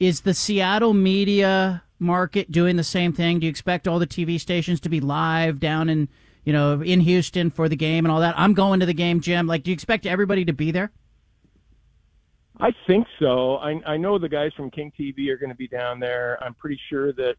Is 0.00 0.22
the 0.22 0.34
Seattle 0.34 0.94
media 0.94 1.82
market 1.98 2.50
doing 2.50 2.76
the 2.76 2.84
same 2.84 3.12
thing? 3.12 3.38
Do 3.38 3.46
you 3.46 3.50
expect 3.50 3.86
all 3.86 3.98
the 3.98 4.06
TV 4.06 4.40
stations 4.40 4.80
to 4.80 4.88
be 4.88 5.00
live 5.00 5.60
down 5.60 5.88
in 5.88 6.08
you 6.44 6.52
know, 6.52 6.80
in 6.80 7.00
Houston 7.00 7.50
for 7.50 7.68
the 7.68 7.76
game 7.76 8.04
and 8.04 8.12
all 8.12 8.20
that. 8.20 8.34
I'm 8.38 8.54
going 8.54 8.80
to 8.80 8.86
the 8.86 8.94
game, 8.94 9.20
Jim. 9.20 9.46
Like, 9.46 9.62
do 9.62 9.70
you 9.70 9.74
expect 9.74 10.06
everybody 10.06 10.44
to 10.44 10.52
be 10.52 10.70
there? 10.70 10.90
I 12.60 12.72
think 12.86 13.06
so. 13.18 13.56
I, 13.56 13.80
I 13.86 13.96
know 13.96 14.18
the 14.18 14.28
guys 14.28 14.52
from 14.56 14.70
King 14.70 14.92
TV 14.98 15.28
are 15.30 15.36
going 15.36 15.50
to 15.50 15.56
be 15.56 15.68
down 15.68 16.00
there. 16.00 16.38
I'm 16.42 16.54
pretty 16.54 16.80
sure 16.88 17.12
that 17.14 17.36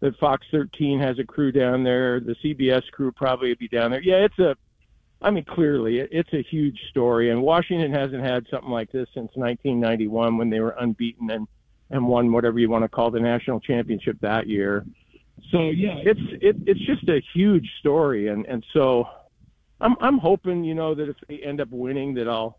that 0.00 0.18
Fox 0.18 0.46
13 0.50 1.00
has 1.00 1.18
a 1.18 1.24
crew 1.24 1.52
down 1.52 1.84
there. 1.84 2.20
The 2.20 2.34
CBS 2.44 2.82
crew 2.92 3.12
probably 3.12 3.48
will 3.48 3.56
be 3.56 3.68
down 3.68 3.90
there. 3.90 4.02
Yeah, 4.02 4.24
it's 4.24 4.38
a. 4.38 4.56
I 5.22 5.30
mean, 5.30 5.44
clearly, 5.44 6.00
it's 6.00 6.32
a 6.34 6.42
huge 6.42 6.78
story, 6.90 7.30
and 7.30 7.40
Washington 7.40 7.92
hasn't 7.92 8.22
had 8.22 8.46
something 8.50 8.70
like 8.70 8.92
this 8.92 9.08
since 9.14 9.30
1991 9.34 10.36
when 10.36 10.50
they 10.50 10.60
were 10.60 10.74
unbeaten 10.78 11.30
and 11.30 11.46
and 11.90 12.06
won 12.06 12.32
whatever 12.32 12.58
you 12.58 12.68
want 12.68 12.82
to 12.82 12.88
call 12.88 13.10
the 13.10 13.20
national 13.20 13.60
championship 13.60 14.18
that 14.20 14.46
year 14.48 14.84
so 15.50 15.70
yeah, 15.70 15.96
it's 16.04 16.20
it, 16.40 16.56
it's 16.66 16.80
just 16.86 17.08
a 17.08 17.20
huge 17.34 17.68
story, 17.80 18.28
and 18.28 18.46
and 18.46 18.64
so 18.72 19.06
I'm 19.80 19.96
I'm 20.00 20.18
hoping 20.18 20.64
you 20.64 20.74
know 20.74 20.94
that 20.94 21.08
if 21.08 21.16
they 21.28 21.38
end 21.38 21.60
up 21.60 21.68
winning, 21.70 22.14
that 22.14 22.28
I'll 22.28 22.58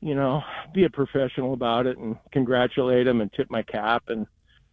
you 0.00 0.14
know 0.14 0.42
be 0.72 0.84
a 0.84 0.90
professional 0.90 1.54
about 1.54 1.86
it 1.86 1.98
and 1.98 2.16
congratulate 2.32 3.06
them 3.06 3.20
and 3.20 3.32
tip 3.32 3.50
my 3.50 3.62
cap 3.62 4.04
and 4.08 4.26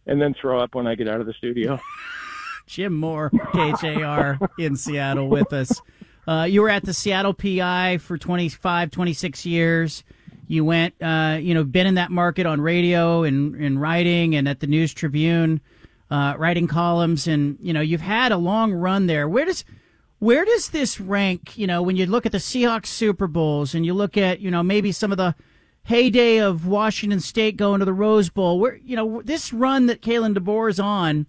and 0.06 0.20
then 0.20 0.34
throw 0.40 0.60
up 0.60 0.74
when 0.74 0.86
I 0.86 0.94
get 0.94 1.08
out 1.08 1.20
of 1.20 1.26
the 1.26 1.34
studio. 1.34 1.78
Jim 2.66 2.94
Moore, 2.94 3.30
KJR 3.30 4.48
in 4.58 4.76
Seattle 4.76 5.28
with 5.28 5.52
us. 5.52 5.80
Uh, 6.26 6.46
you 6.48 6.62
were 6.62 6.70
at 6.70 6.84
the 6.84 6.94
Seattle 6.94 7.34
PI 7.34 7.98
for 7.98 8.16
25, 8.16 8.90
26 8.90 9.44
years. 9.44 10.04
You 10.46 10.64
went, 10.64 10.94
uh, 11.02 11.38
you 11.40 11.54
know, 11.54 11.64
been 11.64 11.86
in 11.86 11.96
that 11.96 12.10
market 12.10 12.46
on 12.46 12.60
radio 12.60 13.24
and, 13.24 13.56
and 13.56 13.80
writing 13.80 14.36
and 14.36 14.48
at 14.48 14.60
the 14.60 14.68
News 14.68 14.94
Tribune 14.94 15.60
uh, 16.12 16.34
writing 16.36 16.66
columns, 16.66 17.26
and 17.26 17.56
you 17.58 17.72
know 17.72 17.80
you've 17.80 18.02
had 18.02 18.32
a 18.32 18.36
long 18.36 18.70
run 18.74 19.06
there. 19.06 19.26
Where 19.26 19.46
does 19.46 19.64
where 20.18 20.44
does 20.44 20.68
this 20.68 21.00
rank? 21.00 21.56
You 21.56 21.66
know, 21.66 21.80
when 21.80 21.96
you 21.96 22.04
look 22.04 22.26
at 22.26 22.32
the 22.32 22.38
Seahawks 22.38 22.88
Super 22.88 23.26
Bowls 23.26 23.74
and 23.74 23.86
you 23.86 23.94
look 23.94 24.18
at 24.18 24.40
you 24.40 24.50
know 24.50 24.62
maybe 24.62 24.92
some 24.92 25.10
of 25.10 25.16
the 25.16 25.34
heyday 25.84 26.36
of 26.36 26.66
Washington 26.66 27.18
State 27.18 27.56
going 27.56 27.78
to 27.78 27.86
the 27.86 27.94
Rose 27.94 28.28
Bowl, 28.28 28.60
where 28.60 28.76
you 28.76 28.94
know 28.94 29.22
this 29.24 29.54
run 29.54 29.86
that 29.86 30.02
Kalen 30.02 30.36
DeBoer 30.36 30.68
is 30.68 30.78
on, 30.78 31.26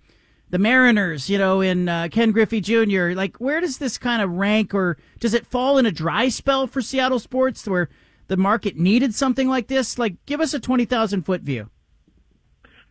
the 0.50 0.60
Mariners, 0.60 1.30
you 1.30 1.38
know, 1.38 1.62
in 1.62 1.88
uh, 1.88 2.10
Ken 2.12 2.34
Griffey 2.34 2.60
Jr. 2.60 3.14
Like, 3.16 3.38
where 3.38 3.62
does 3.62 3.78
this 3.78 3.98
kind 3.98 4.22
of 4.22 4.32
rank, 4.32 4.74
or 4.74 4.98
does 5.18 5.34
it 5.34 5.48
fall 5.48 5.78
in 5.78 5.86
a 5.86 5.92
dry 5.94 6.28
spell 6.28 6.68
for 6.68 6.82
Seattle 6.82 7.20
sports 7.20 7.66
where 7.66 7.88
the 8.28 8.36
market 8.36 8.76
needed 8.76 9.16
something 9.16 9.48
like 9.48 9.68
this? 9.68 9.98
Like, 9.98 10.18
give 10.26 10.42
us 10.42 10.54
a 10.54 10.60
twenty 10.60 10.84
thousand 10.84 11.24
foot 11.24 11.40
view. 11.40 11.70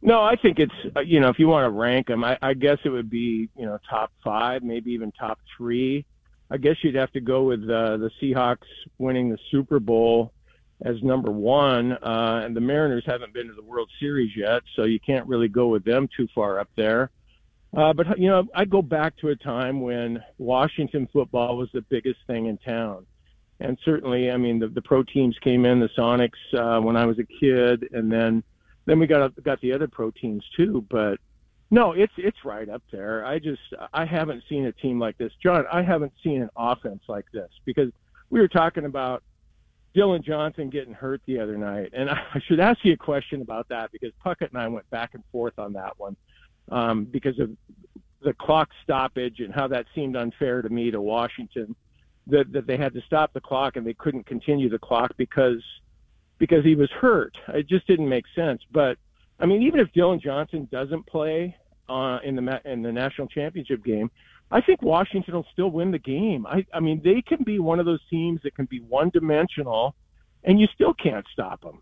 No, 0.04 0.20
I 0.20 0.34
think 0.34 0.58
it's 0.58 0.74
uh, 0.96 1.00
you 1.00 1.20
know 1.20 1.28
if 1.28 1.38
you 1.38 1.46
want 1.46 1.64
to 1.64 1.70
rank 1.70 2.08
them, 2.08 2.24
I, 2.24 2.36
I 2.42 2.54
guess 2.54 2.78
it 2.84 2.88
would 2.88 3.08
be 3.08 3.48
you 3.56 3.64
know 3.64 3.78
top 3.88 4.12
five, 4.22 4.62
maybe 4.64 4.90
even 4.92 5.12
top 5.12 5.38
three. 5.56 6.04
I 6.50 6.56
guess 6.56 6.76
you'd 6.82 6.96
have 6.96 7.12
to 7.12 7.20
go 7.20 7.44
with 7.44 7.62
uh, 7.62 7.96
the 7.96 8.10
Seahawks 8.20 8.66
winning 8.98 9.30
the 9.30 9.38
Super 9.50 9.78
Bowl 9.80 10.32
as 10.84 11.00
number 11.02 11.30
one, 11.30 11.92
uh, 11.92 12.42
and 12.44 12.54
the 12.54 12.60
Mariners 12.60 13.04
haven't 13.06 13.32
been 13.32 13.46
to 13.46 13.54
the 13.54 13.62
World 13.62 13.88
Series 14.00 14.36
yet, 14.36 14.62
so 14.74 14.82
you 14.82 14.98
can't 14.98 15.26
really 15.28 15.48
go 15.48 15.68
with 15.68 15.84
them 15.84 16.08
too 16.14 16.26
far 16.34 16.58
up 16.58 16.68
there. 16.76 17.10
Uh, 17.74 17.92
but 17.92 18.18
you 18.18 18.28
know, 18.28 18.46
I 18.54 18.64
go 18.64 18.82
back 18.82 19.16
to 19.18 19.28
a 19.28 19.36
time 19.36 19.80
when 19.80 20.22
Washington 20.38 21.08
football 21.12 21.56
was 21.56 21.70
the 21.72 21.80
biggest 21.82 22.18
thing 22.26 22.46
in 22.46 22.58
town, 22.58 23.06
and 23.60 23.78
certainly, 23.84 24.32
I 24.32 24.36
mean, 24.36 24.58
the, 24.58 24.66
the 24.66 24.82
pro 24.82 25.04
teams 25.04 25.38
came 25.38 25.64
in, 25.64 25.78
the 25.78 25.88
Sonics, 25.96 26.32
uh, 26.58 26.80
when 26.80 26.96
I 26.96 27.06
was 27.06 27.18
a 27.20 27.24
kid, 27.40 27.88
and 27.92 28.10
then 28.12 28.42
then 28.86 28.98
we 28.98 29.06
got 29.06 29.42
got 29.42 29.60
the 29.60 29.72
other 29.72 29.88
proteins 29.88 30.44
too, 30.56 30.84
but 30.90 31.18
no, 31.70 31.92
it's 31.92 32.12
it's 32.18 32.44
right 32.44 32.68
up 32.68 32.82
there. 32.92 33.24
I 33.24 33.38
just 33.38 33.62
I 33.92 34.04
haven't 34.04 34.42
seen 34.48 34.66
a 34.66 34.72
team 34.72 34.98
like 34.98 35.16
this, 35.18 35.32
John. 35.42 35.64
I 35.72 35.82
haven't 35.82 36.12
seen 36.22 36.42
an 36.42 36.50
offense 36.56 37.02
like 37.08 37.26
this 37.32 37.48
because 37.64 37.90
we 38.30 38.40
were 38.40 38.48
talking 38.48 38.84
about 38.84 39.22
Dillon 39.94 40.22
Johnson 40.22 40.70
getting 40.70 40.94
hurt 40.94 41.22
the 41.26 41.38
other 41.38 41.56
night, 41.56 41.90
and 41.92 42.10
I 42.10 42.40
should 42.46 42.60
ask 42.60 42.84
you 42.84 42.92
a 42.92 42.96
question 42.96 43.40
about 43.40 43.68
that 43.68 43.90
because 43.92 44.12
Puckett 44.24 44.50
and 44.50 44.58
I 44.58 44.68
went 44.68 44.88
back 44.90 45.14
and 45.14 45.22
forth 45.32 45.58
on 45.58 45.72
that 45.74 45.98
one 45.98 46.16
um, 46.70 47.04
because 47.04 47.38
of 47.38 47.50
the 48.22 48.34
clock 48.34 48.68
stoppage 48.82 49.40
and 49.40 49.52
how 49.52 49.66
that 49.68 49.86
seemed 49.94 50.16
unfair 50.16 50.62
to 50.62 50.68
me 50.68 50.90
to 50.90 51.00
Washington 51.00 51.74
that 52.26 52.52
that 52.52 52.66
they 52.66 52.76
had 52.76 52.94
to 52.94 53.00
stop 53.06 53.32
the 53.32 53.40
clock 53.40 53.76
and 53.76 53.86
they 53.86 53.94
couldn't 53.94 54.26
continue 54.26 54.68
the 54.68 54.78
clock 54.78 55.12
because 55.16 55.62
because 56.42 56.64
he 56.64 56.74
was 56.74 56.90
hurt. 56.90 57.36
It 57.54 57.68
just 57.68 57.86
didn't 57.86 58.08
make 58.08 58.24
sense. 58.34 58.60
But 58.72 58.98
I 59.38 59.46
mean, 59.46 59.62
even 59.62 59.78
if 59.78 59.92
Dillon 59.92 60.18
Johnson 60.18 60.66
doesn't 60.72 61.06
play 61.06 61.56
uh, 61.88 62.18
in 62.24 62.34
the 62.34 62.60
in 62.64 62.82
the 62.82 62.90
national 62.90 63.28
championship 63.28 63.84
game, 63.84 64.10
I 64.50 64.60
think 64.60 64.82
Washington 64.82 65.34
will 65.34 65.46
still 65.52 65.70
win 65.70 65.92
the 65.92 66.00
game. 66.00 66.44
I, 66.44 66.66
I 66.74 66.80
mean, 66.80 67.00
they 67.04 67.22
can 67.22 67.44
be 67.44 67.60
one 67.60 67.78
of 67.78 67.86
those 67.86 68.00
teams 68.10 68.40
that 68.42 68.56
can 68.56 68.64
be 68.64 68.80
one 68.80 69.10
dimensional, 69.10 69.94
and 70.42 70.58
you 70.58 70.66
still 70.74 70.92
can't 70.94 71.24
stop 71.32 71.60
them. 71.60 71.80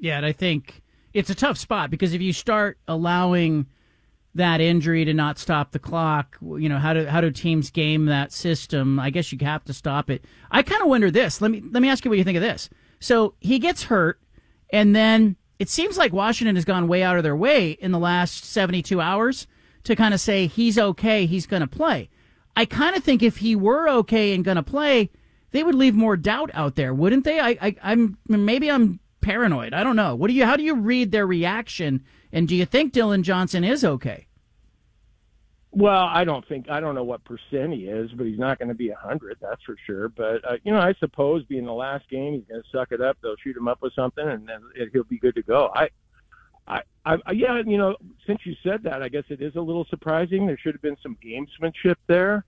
Yeah, 0.00 0.16
and 0.16 0.26
I 0.26 0.32
think 0.32 0.82
it's 1.14 1.30
a 1.30 1.34
tough 1.36 1.58
spot 1.58 1.92
because 1.92 2.14
if 2.14 2.20
you 2.20 2.32
start 2.32 2.76
allowing 2.88 3.66
that 4.34 4.60
injury 4.60 5.04
to 5.04 5.14
not 5.14 5.38
stop 5.38 5.70
the 5.70 5.78
clock, 5.78 6.38
you 6.42 6.68
know 6.68 6.78
how 6.78 6.92
do 6.92 7.06
how 7.06 7.20
do 7.20 7.30
teams 7.30 7.70
game 7.70 8.06
that 8.06 8.32
system? 8.32 8.98
I 8.98 9.10
guess 9.10 9.30
you 9.30 9.38
have 9.42 9.64
to 9.66 9.72
stop 9.72 10.10
it. 10.10 10.24
I 10.50 10.64
kind 10.64 10.82
of 10.82 10.88
wonder 10.88 11.08
this. 11.08 11.40
Let 11.40 11.52
me 11.52 11.62
let 11.70 11.82
me 11.82 11.88
ask 11.88 12.04
you 12.04 12.10
what 12.10 12.18
you 12.18 12.24
think 12.24 12.36
of 12.36 12.42
this. 12.42 12.68
So 13.02 13.34
he 13.40 13.58
gets 13.58 13.84
hurt, 13.84 14.20
and 14.70 14.94
then 14.94 15.34
it 15.58 15.68
seems 15.68 15.98
like 15.98 16.12
Washington 16.12 16.54
has 16.54 16.64
gone 16.64 16.86
way 16.86 17.02
out 17.02 17.16
of 17.16 17.24
their 17.24 17.34
way 17.34 17.72
in 17.72 17.90
the 17.90 17.98
last 17.98 18.44
72 18.44 19.00
hours 19.00 19.48
to 19.82 19.96
kind 19.96 20.14
of 20.14 20.20
say 20.20 20.46
he's 20.46 20.78
okay, 20.78 21.26
he's 21.26 21.46
going 21.46 21.62
to 21.62 21.66
play. 21.66 22.10
I 22.56 22.64
kind 22.64 22.94
of 22.94 23.02
think 23.02 23.20
if 23.20 23.38
he 23.38 23.56
were 23.56 23.88
okay 23.88 24.32
and 24.32 24.44
going 24.44 24.56
to 24.56 24.62
play, 24.62 25.10
they 25.50 25.64
would 25.64 25.74
leave 25.74 25.96
more 25.96 26.16
doubt 26.16 26.50
out 26.54 26.76
there, 26.76 26.94
wouldn't 26.94 27.24
they? 27.24 27.40
I, 27.40 27.58
I 27.60 27.76
I'm 27.82 28.18
maybe 28.28 28.70
I'm 28.70 29.00
paranoid. 29.20 29.74
I 29.74 29.82
don't 29.82 29.96
know. 29.96 30.14
What 30.14 30.28
do 30.28 30.34
you? 30.34 30.44
How 30.44 30.56
do 30.56 30.62
you 30.62 30.76
read 30.76 31.10
their 31.10 31.26
reaction? 31.26 32.04
And 32.32 32.46
do 32.46 32.54
you 32.54 32.64
think 32.64 32.92
Dillon 32.92 33.24
Johnson 33.24 33.64
is 33.64 33.84
okay? 33.84 34.26
Well, 35.74 36.04
I 36.04 36.24
don't 36.24 36.46
think 36.46 36.68
I 36.68 36.80
don't 36.80 36.94
know 36.94 37.02
what 37.02 37.24
percent 37.24 37.72
he 37.72 37.86
is, 37.86 38.10
but 38.12 38.26
he's 38.26 38.38
not 38.38 38.58
going 38.58 38.68
to 38.68 38.74
be 38.74 38.90
a 38.90 38.96
hundred, 38.96 39.38
that's 39.40 39.62
for 39.62 39.74
sure. 39.86 40.10
But 40.10 40.44
uh, 40.44 40.56
you 40.64 40.72
know, 40.72 40.78
I 40.78 40.92
suppose 41.00 41.44
being 41.46 41.64
the 41.64 41.72
last 41.72 42.08
game, 42.10 42.34
he's 42.34 42.44
going 42.46 42.62
to 42.62 42.68
suck 42.70 42.92
it 42.92 43.00
up. 43.00 43.16
They'll 43.22 43.36
shoot 43.42 43.56
him 43.56 43.68
up 43.68 43.80
with 43.80 43.94
something, 43.94 44.26
and 44.26 44.46
then 44.46 44.60
it, 44.76 44.90
he'll 44.92 45.04
be 45.04 45.18
good 45.18 45.34
to 45.36 45.42
go. 45.42 45.70
I, 45.74 45.88
I, 46.68 46.82
I, 47.06 47.32
yeah, 47.32 47.62
you 47.66 47.78
know, 47.78 47.96
since 48.26 48.40
you 48.44 48.54
said 48.62 48.82
that, 48.82 49.02
I 49.02 49.08
guess 49.08 49.24
it 49.30 49.40
is 49.40 49.56
a 49.56 49.60
little 49.62 49.86
surprising. 49.88 50.46
There 50.46 50.58
should 50.58 50.74
have 50.74 50.82
been 50.82 50.98
some 51.02 51.16
gamesmanship 51.24 51.96
there, 52.06 52.44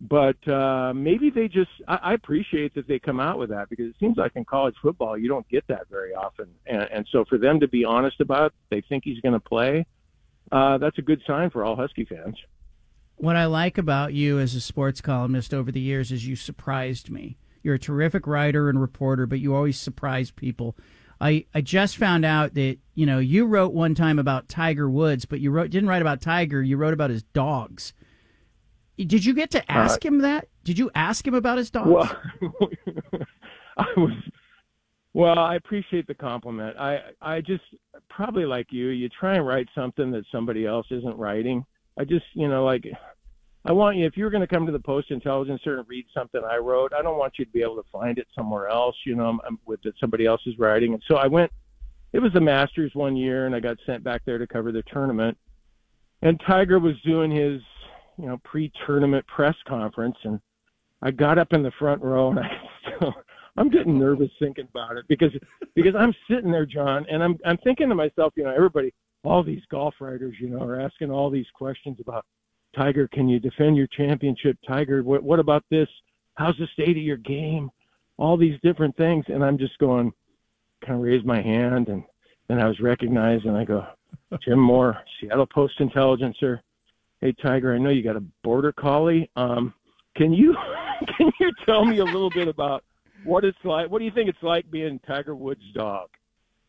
but 0.00 0.48
uh, 0.48 0.92
maybe 0.92 1.30
they 1.30 1.46
just. 1.46 1.70
I, 1.86 1.98
I 2.02 2.14
appreciate 2.14 2.74
that 2.74 2.88
they 2.88 2.98
come 2.98 3.20
out 3.20 3.38
with 3.38 3.50
that 3.50 3.70
because 3.70 3.86
it 3.86 3.96
seems 4.00 4.16
like 4.16 4.32
in 4.34 4.44
college 4.44 4.74
football 4.82 5.16
you 5.16 5.28
don't 5.28 5.48
get 5.48 5.64
that 5.68 5.88
very 5.88 6.12
often, 6.12 6.48
and, 6.66 6.82
and 6.92 7.08
so 7.12 7.24
for 7.24 7.38
them 7.38 7.60
to 7.60 7.68
be 7.68 7.84
honest 7.84 8.20
about, 8.20 8.46
it, 8.46 8.52
they 8.70 8.80
think 8.80 9.04
he's 9.04 9.20
going 9.20 9.34
to 9.34 9.38
play. 9.40 9.86
Uh, 10.50 10.76
that's 10.78 10.98
a 10.98 11.02
good 11.02 11.22
sign 11.24 11.50
for 11.50 11.64
all 11.64 11.76
Husky 11.76 12.04
fans. 12.04 12.36
What 13.16 13.36
I 13.36 13.46
like 13.46 13.78
about 13.78 14.12
you 14.12 14.38
as 14.38 14.54
a 14.54 14.60
sports 14.60 15.00
columnist 15.00 15.54
over 15.54 15.70
the 15.70 15.80
years 15.80 16.12
is 16.12 16.26
you 16.26 16.36
surprised 16.36 17.10
me. 17.10 17.38
You're 17.62 17.76
a 17.76 17.78
terrific 17.78 18.26
writer 18.26 18.68
and 18.68 18.80
reporter, 18.80 19.26
but 19.26 19.40
you 19.40 19.54
always 19.54 19.78
surprise 19.78 20.30
people. 20.30 20.76
I, 21.20 21.46
I 21.54 21.60
just 21.60 21.96
found 21.96 22.24
out 22.24 22.54
that 22.54 22.78
you 22.94 23.06
know 23.06 23.18
you 23.18 23.46
wrote 23.46 23.72
one 23.72 23.94
time 23.94 24.18
about 24.18 24.48
Tiger 24.48 24.90
Woods, 24.90 25.24
but 25.24 25.40
you 25.40 25.50
wrote 25.50 25.70
didn't 25.70 25.88
write 25.88 26.02
about 26.02 26.20
Tiger. 26.20 26.62
You 26.62 26.76
wrote 26.76 26.92
about 26.92 27.10
his 27.10 27.22
dogs. 27.22 27.94
Did 28.96 29.24
you 29.24 29.34
get 29.34 29.50
to 29.52 29.72
ask 29.72 30.04
uh, 30.04 30.08
him 30.08 30.18
that? 30.18 30.48
Did 30.62 30.78
you 30.78 30.90
ask 30.94 31.26
him 31.26 31.34
about 31.34 31.58
his 31.58 31.70
dogs? 31.70 31.88
Well, 31.88 32.16
I 33.76 33.86
was. 33.96 34.12
Well, 35.14 35.38
I 35.38 35.54
appreciate 35.56 36.06
the 36.06 36.14
compliment. 36.14 36.76
I 36.76 36.98
I 37.22 37.40
just 37.40 37.64
probably 38.10 38.44
like 38.44 38.66
you. 38.70 38.88
You 38.88 39.08
try 39.08 39.36
and 39.36 39.46
write 39.46 39.68
something 39.74 40.10
that 40.10 40.24
somebody 40.30 40.66
else 40.66 40.86
isn't 40.90 41.16
writing, 41.16 41.64
I 41.98 42.04
just, 42.04 42.24
you 42.34 42.48
know, 42.48 42.64
like 42.64 42.84
I 43.64 43.72
want 43.72 43.96
you 43.96 44.06
if 44.06 44.16
you're 44.16 44.30
going 44.30 44.46
to 44.46 44.46
come 44.46 44.66
to 44.66 44.72
the 44.72 44.78
Post 44.78 45.10
Intelligencer 45.10 45.78
and 45.78 45.88
read 45.88 46.06
something 46.12 46.42
I 46.44 46.56
wrote, 46.56 46.92
I 46.92 47.02
don't 47.02 47.18
want 47.18 47.34
you 47.38 47.44
to 47.44 47.50
be 47.50 47.62
able 47.62 47.76
to 47.76 47.88
find 47.90 48.18
it 48.18 48.26
somewhere 48.34 48.68
else, 48.68 48.96
you 49.06 49.16
know, 49.16 49.38
I'm, 49.46 49.58
with 49.64 49.82
that 49.82 49.94
somebody 49.98 50.26
else 50.26 50.42
is 50.46 50.58
writing. 50.58 50.92
And 50.92 51.02
so 51.08 51.16
I 51.16 51.26
went. 51.26 51.50
It 52.12 52.22
was 52.22 52.32
the 52.32 52.40
Masters 52.40 52.92
one 52.94 53.16
year, 53.16 53.46
and 53.46 53.56
I 53.56 53.60
got 53.60 53.76
sent 53.86 54.04
back 54.04 54.22
there 54.24 54.38
to 54.38 54.46
cover 54.46 54.70
the 54.70 54.84
tournament. 54.84 55.36
And 56.22 56.40
Tiger 56.46 56.78
was 56.78 56.94
doing 57.04 57.28
his, 57.28 57.60
you 58.18 58.26
know, 58.26 58.40
pre-tournament 58.44 59.26
press 59.26 59.56
conference, 59.66 60.16
and 60.22 60.38
I 61.02 61.10
got 61.10 61.38
up 61.38 61.52
in 61.52 61.64
the 61.64 61.72
front 61.72 62.00
row, 62.02 62.30
and 62.30 62.38
I 62.38 62.48
I'm 63.56 63.68
getting 63.68 63.98
nervous 63.98 64.30
thinking 64.38 64.66
about 64.70 64.96
it 64.96 65.06
because 65.08 65.30
because 65.74 65.94
I'm 65.96 66.14
sitting 66.28 66.50
there, 66.50 66.66
John, 66.66 67.06
and 67.10 67.22
I'm 67.22 67.38
I'm 67.44 67.58
thinking 67.58 67.88
to 67.88 67.94
myself, 67.94 68.32
you 68.36 68.44
know, 68.44 68.54
everybody 68.54 68.92
all 69.24 69.42
these 69.42 69.62
golf 69.70 69.94
writers, 70.00 70.36
you 70.40 70.48
know, 70.48 70.62
are 70.62 70.80
asking 70.80 71.10
all 71.10 71.30
these 71.30 71.46
questions 71.54 71.98
about 72.00 72.24
Tiger, 72.74 73.08
can 73.08 73.28
you 73.28 73.38
defend 73.38 73.76
your 73.76 73.86
championship? 73.86 74.58
Tiger, 74.66 75.02
what, 75.02 75.22
what 75.22 75.38
about 75.38 75.64
this? 75.70 75.88
How's 76.34 76.56
the 76.58 76.66
state 76.72 76.96
of 76.96 77.02
your 77.02 77.16
game? 77.16 77.70
All 78.16 78.36
these 78.36 78.58
different 78.62 78.96
things. 78.96 79.24
And 79.28 79.44
I'm 79.44 79.58
just 79.58 79.78
going, 79.78 80.12
kind 80.84 80.98
of 80.98 81.04
raise 81.04 81.24
my 81.24 81.40
hand. 81.40 81.88
And 81.88 82.04
then 82.48 82.60
I 82.60 82.66
was 82.66 82.80
recognized 82.80 83.44
and 83.44 83.56
I 83.56 83.64
go, 83.64 83.86
Jim 84.44 84.58
Moore, 84.58 84.98
Seattle 85.20 85.46
Post 85.46 85.74
Intelligencer. 85.80 86.62
Hey, 87.20 87.32
Tiger, 87.40 87.74
I 87.74 87.78
know 87.78 87.90
you 87.90 88.02
got 88.02 88.16
a 88.16 88.24
border 88.42 88.72
collie. 88.72 89.30
Um, 89.36 89.72
can 90.16 90.32
you, 90.32 90.54
can 91.16 91.30
you 91.40 91.52
tell 91.64 91.84
me 91.84 91.98
a 91.98 92.04
little 92.04 92.30
bit 92.30 92.48
about 92.48 92.84
what 93.24 93.44
it's 93.44 93.58
like? 93.64 93.90
What 93.90 94.00
do 94.00 94.04
you 94.04 94.10
think 94.10 94.28
it's 94.28 94.42
like 94.42 94.70
being 94.70 95.00
Tiger 95.06 95.34
Woods' 95.34 95.62
dog? 95.74 96.08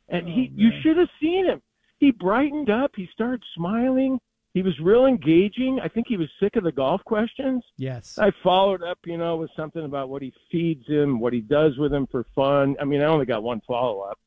And 0.07 0.27
he, 0.27 0.51
oh, 0.51 0.55
you 0.55 0.69
should 0.81 0.97
have 0.97 1.09
seen 1.19 1.47
him 1.47 1.61
he 1.99 2.11
brightened 2.11 2.69
up. 2.69 2.91
He 2.95 3.07
started 3.13 3.43
smiling. 3.55 4.19
He 4.53 4.61
was 4.61 4.79
real 4.79 5.05
engaging. 5.05 5.79
I 5.83 5.89
think 5.89 6.07
he 6.07 6.15
was 6.15 6.29
sick 6.39 6.55
of 6.55 6.63
the 6.63 6.71
golf 6.71 7.03
questions. 7.03 7.61
Yes. 7.77 8.17
I 8.17 8.31
followed 8.41 8.83
up, 8.83 8.99
you 9.05 9.17
know, 9.17 9.35
with 9.35 9.51
something 9.55 9.83
about 9.83 10.07
what 10.07 10.21
he 10.21 10.33
feeds 10.49 10.87
him, 10.87 11.19
what 11.19 11.33
he 11.33 11.41
does 11.41 11.77
with 11.77 11.93
him 11.93 12.07
for 12.09 12.25
fun. 12.33 12.77
I 12.79 12.85
mean, 12.85 13.01
I 13.01 13.05
only 13.05 13.25
got 13.25 13.43
one 13.43 13.61
follow 13.67 13.99
up. 14.01 14.17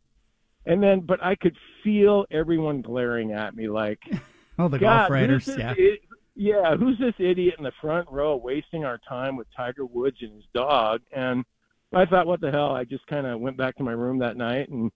And 0.66 0.82
then, 0.82 1.00
but 1.00 1.24
I 1.24 1.34
could 1.34 1.56
feel 1.82 2.26
everyone 2.30 2.82
glaring 2.82 3.32
at 3.32 3.56
me 3.56 3.68
like, 3.68 4.00
oh, 4.58 4.68
the 4.68 4.78
golf 4.78 5.08
writers, 5.08 5.48
yeah. 5.48 5.72
It, 5.76 6.00
yeah, 6.34 6.76
who's 6.76 6.98
this 6.98 7.14
idiot 7.18 7.54
in 7.58 7.64
the 7.64 7.72
front 7.80 8.06
row 8.12 8.36
wasting 8.36 8.84
our 8.84 9.00
time 9.08 9.34
with 9.34 9.48
Tiger 9.56 9.86
Woods 9.86 10.18
and 10.20 10.34
his 10.34 10.44
dog? 10.54 11.00
And 11.10 11.44
I 11.92 12.04
thought, 12.04 12.26
what 12.26 12.40
the 12.40 12.50
hell? 12.50 12.72
I 12.76 12.84
just 12.84 13.06
kind 13.06 13.26
of 13.26 13.40
went 13.40 13.56
back 13.56 13.76
to 13.76 13.82
my 13.82 13.92
room 13.92 14.18
that 14.18 14.36
night 14.36 14.68
and 14.68 14.92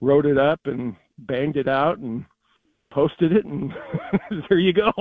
wrote 0.00 0.24
it 0.24 0.38
up 0.38 0.60
and 0.64 0.96
banged 1.26 1.56
it 1.56 1.68
out 1.68 1.98
and 1.98 2.24
posted 2.90 3.32
it, 3.32 3.44
and 3.44 3.72
there 4.48 4.58
you 4.58 4.72
go. 4.72 4.92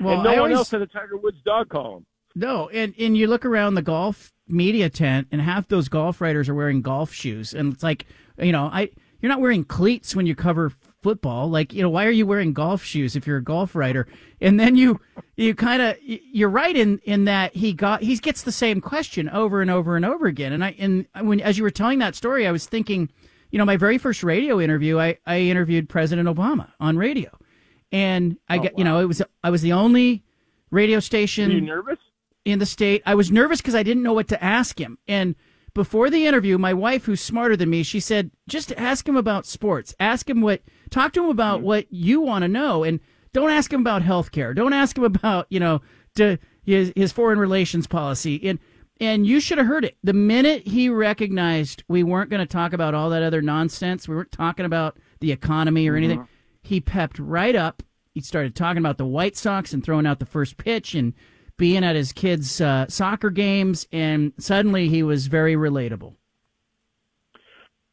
Well, 0.00 0.14
and 0.14 0.24
no 0.24 0.30
I 0.30 0.32
one 0.32 0.38
always, 0.38 0.56
else 0.56 0.70
had 0.70 0.82
a 0.82 0.86
Tiger 0.86 1.16
Woods 1.16 1.38
dog 1.44 1.68
column. 1.68 2.06
No, 2.34 2.68
and 2.68 2.94
and 2.98 3.16
you 3.16 3.26
look 3.26 3.44
around 3.44 3.74
the 3.74 3.82
golf 3.82 4.32
media 4.46 4.88
tent, 4.88 5.28
and 5.32 5.40
half 5.40 5.68
those 5.68 5.88
golf 5.88 6.20
writers 6.20 6.48
are 6.48 6.54
wearing 6.54 6.82
golf 6.82 7.12
shoes, 7.12 7.54
and 7.54 7.72
it's 7.72 7.82
like, 7.82 8.06
you 8.38 8.52
know, 8.52 8.64
I 8.66 8.90
you're 9.20 9.28
not 9.28 9.40
wearing 9.40 9.64
cleats 9.64 10.16
when 10.16 10.26
you 10.26 10.34
cover 10.34 10.72
football. 11.02 11.48
Like, 11.48 11.72
you 11.72 11.82
know, 11.82 11.90
why 11.90 12.06
are 12.06 12.10
you 12.10 12.26
wearing 12.26 12.52
golf 12.52 12.82
shoes 12.82 13.16
if 13.16 13.26
you're 13.26 13.38
a 13.38 13.44
golf 13.44 13.74
writer? 13.74 14.06
And 14.40 14.58
then 14.58 14.76
you 14.76 15.00
you 15.36 15.54
kind 15.54 15.82
of 15.82 15.96
you're 16.02 16.48
right 16.48 16.76
in 16.76 16.98
in 17.04 17.24
that 17.24 17.54
he 17.54 17.72
got 17.72 18.02
he 18.02 18.16
gets 18.16 18.42
the 18.42 18.52
same 18.52 18.80
question 18.80 19.28
over 19.28 19.60
and 19.60 19.70
over 19.70 19.96
and 19.96 20.04
over 20.04 20.26
again. 20.26 20.52
And 20.52 20.64
I 20.64 20.74
and 20.78 21.06
when 21.20 21.40
as 21.40 21.58
you 21.58 21.64
were 21.64 21.70
telling 21.70 21.98
that 21.98 22.14
story, 22.14 22.46
I 22.46 22.52
was 22.52 22.66
thinking 22.66 23.10
you 23.50 23.58
know, 23.58 23.64
my 23.64 23.76
very 23.76 23.98
first 23.98 24.22
radio 24.22 24.60
interview, 24.60 24.98
I, 24.98 25.18
I 25.26 25.40
interviewed 25.40 25.88
President 25.88 26.28
Obama 26.28 26.70
on 26.78 26.96
radio, 26.96 27.36
and 27.92 28.36
I 28.48 28.58
oh, 28.58 28.62
got, 28.62 28.72
wow. 28.72 28.78
you 28.78 28.84
know, 28.84 29.00
it 29.00 29.06
was 29.06 29.22
I 29.42 29.50
was 29.50 29.62
the 29.62 29.72
only 29.72 30.24
radio 30.70 31.00
station. 31.00 31.48
Were 31.48 31.54
you 31.54 31.60
nervous 31.60 31.98
in 32.44 32.58
the 32.58 32.66
state? 32.66 33.02
I 33.06 33.14
was 33.14 33.30
nervous 33.30 33.60
because 33.60 33.74
I 33.74 33.82
didn't 33.82 34.02
know 34.02 34.12
what 34.12 34.28
to 34.28 34.42
ask 34.42 34.80
him. 34.80 34.98
And 35.08 35.34
before 35.74 36.10
the 36.10 36.26
interview, 36.26 36.58
my 36.58 36.74
wife, 36.74 37.04
who's 37.04 37.20
smarter 37.20 37.56
than 37.56 37.70
me, 37.70 37.82
she 37.82 38.00
said, 38.00 38.30
just 38.48 38.72
ask 38.72 39.08
him 39.08 39.16
about 39.16 39.46
sports. 39.46 39.94
Ask 40.00 40.28
him 40.28 40.40
what, 40.40 40.62
talk 40.90 41.12
to 41.12 41.24
him 41.24 41.30
about 41.30 41.58
mm-hmm. 41.58 41.66
what 41.66 41.92
you 41.92 42.20
want 42.20 42.42
to 42.42 42.48
know, 42.48 42.82
and 42.84 43.00
don't 43.32 43.50
ask 43.50 43.72
him 43.72 43.80
about 43.80 44.02
health 44.02 44.32
care. 44.32 44.54
Don't 44.54 44.72
ask 44.72 44.96
him 44.96 45.04
about, 45.04 45.46
you 45.48 45.60
know, 45.60 45.80
to 46.16 46.38
his 46.64 46.92
his 46.96 47.12
foreign 47.12 47.38
relations 47.38 47.86
policy. 47.86 48.40
And 48.48 48.58
and 49.00 49.26
you 49.26 49.40
should 49.40 49.58
have 49.58 49.66
heard 49.66 49.84
it. 49.84 49.96
The 50.04 50.12
minute 50.12 50.66
he 50.66 50.88
recognized 50.90 51.82
we 51.88 52.02
weren't 52.02 52.30
going 52.30 52.40
to 52.40 52.46
talk 52.46 52.72
about 52.72 52.94
all 52.94 53.10
that 53.10 53.22
other 53.22 53.40
nonsense, 53.42 54.06
we 54.06 54.14
weren't 54.14 54.30
talking 54.30 54.66
about 54.66 54.98
the 55.20 55.32
economy 55.32 55.88
or 55.88 55.96
anything, 55.96 56.18
mm-hmm. 56.18 56.32
he 56.62 56.80
pepped 56.80 57.18
right 57.18 57.56
up. 57.56 57.82
He 58.12 58.20
started 58.20 58.54
talking 58.54 58.78
about 58.78 58.98
the 58.98 59.06
White 59.06 59.36
Sox 59.36 59.72
and 59.72 59.82
throwing 59.82 60.06
out 60.06 60.18
the 60.18 60.26
first 60.26 60.56
pitch 60.56 60.94
and 60.94 61.14
being 61.56 61.84
at 61.84 61.96
his 61.96 62.12
kids' 62.12 62.60
uh, 62.60 62.86
soccer 62.88 63.30
games, 63.30 63.86
and 63.92 64.32
suddenly 64.38 64.88
he 64.88 65.02
was 65.02 65.26
very 65.26 65.54
relatable. 65.54 66.14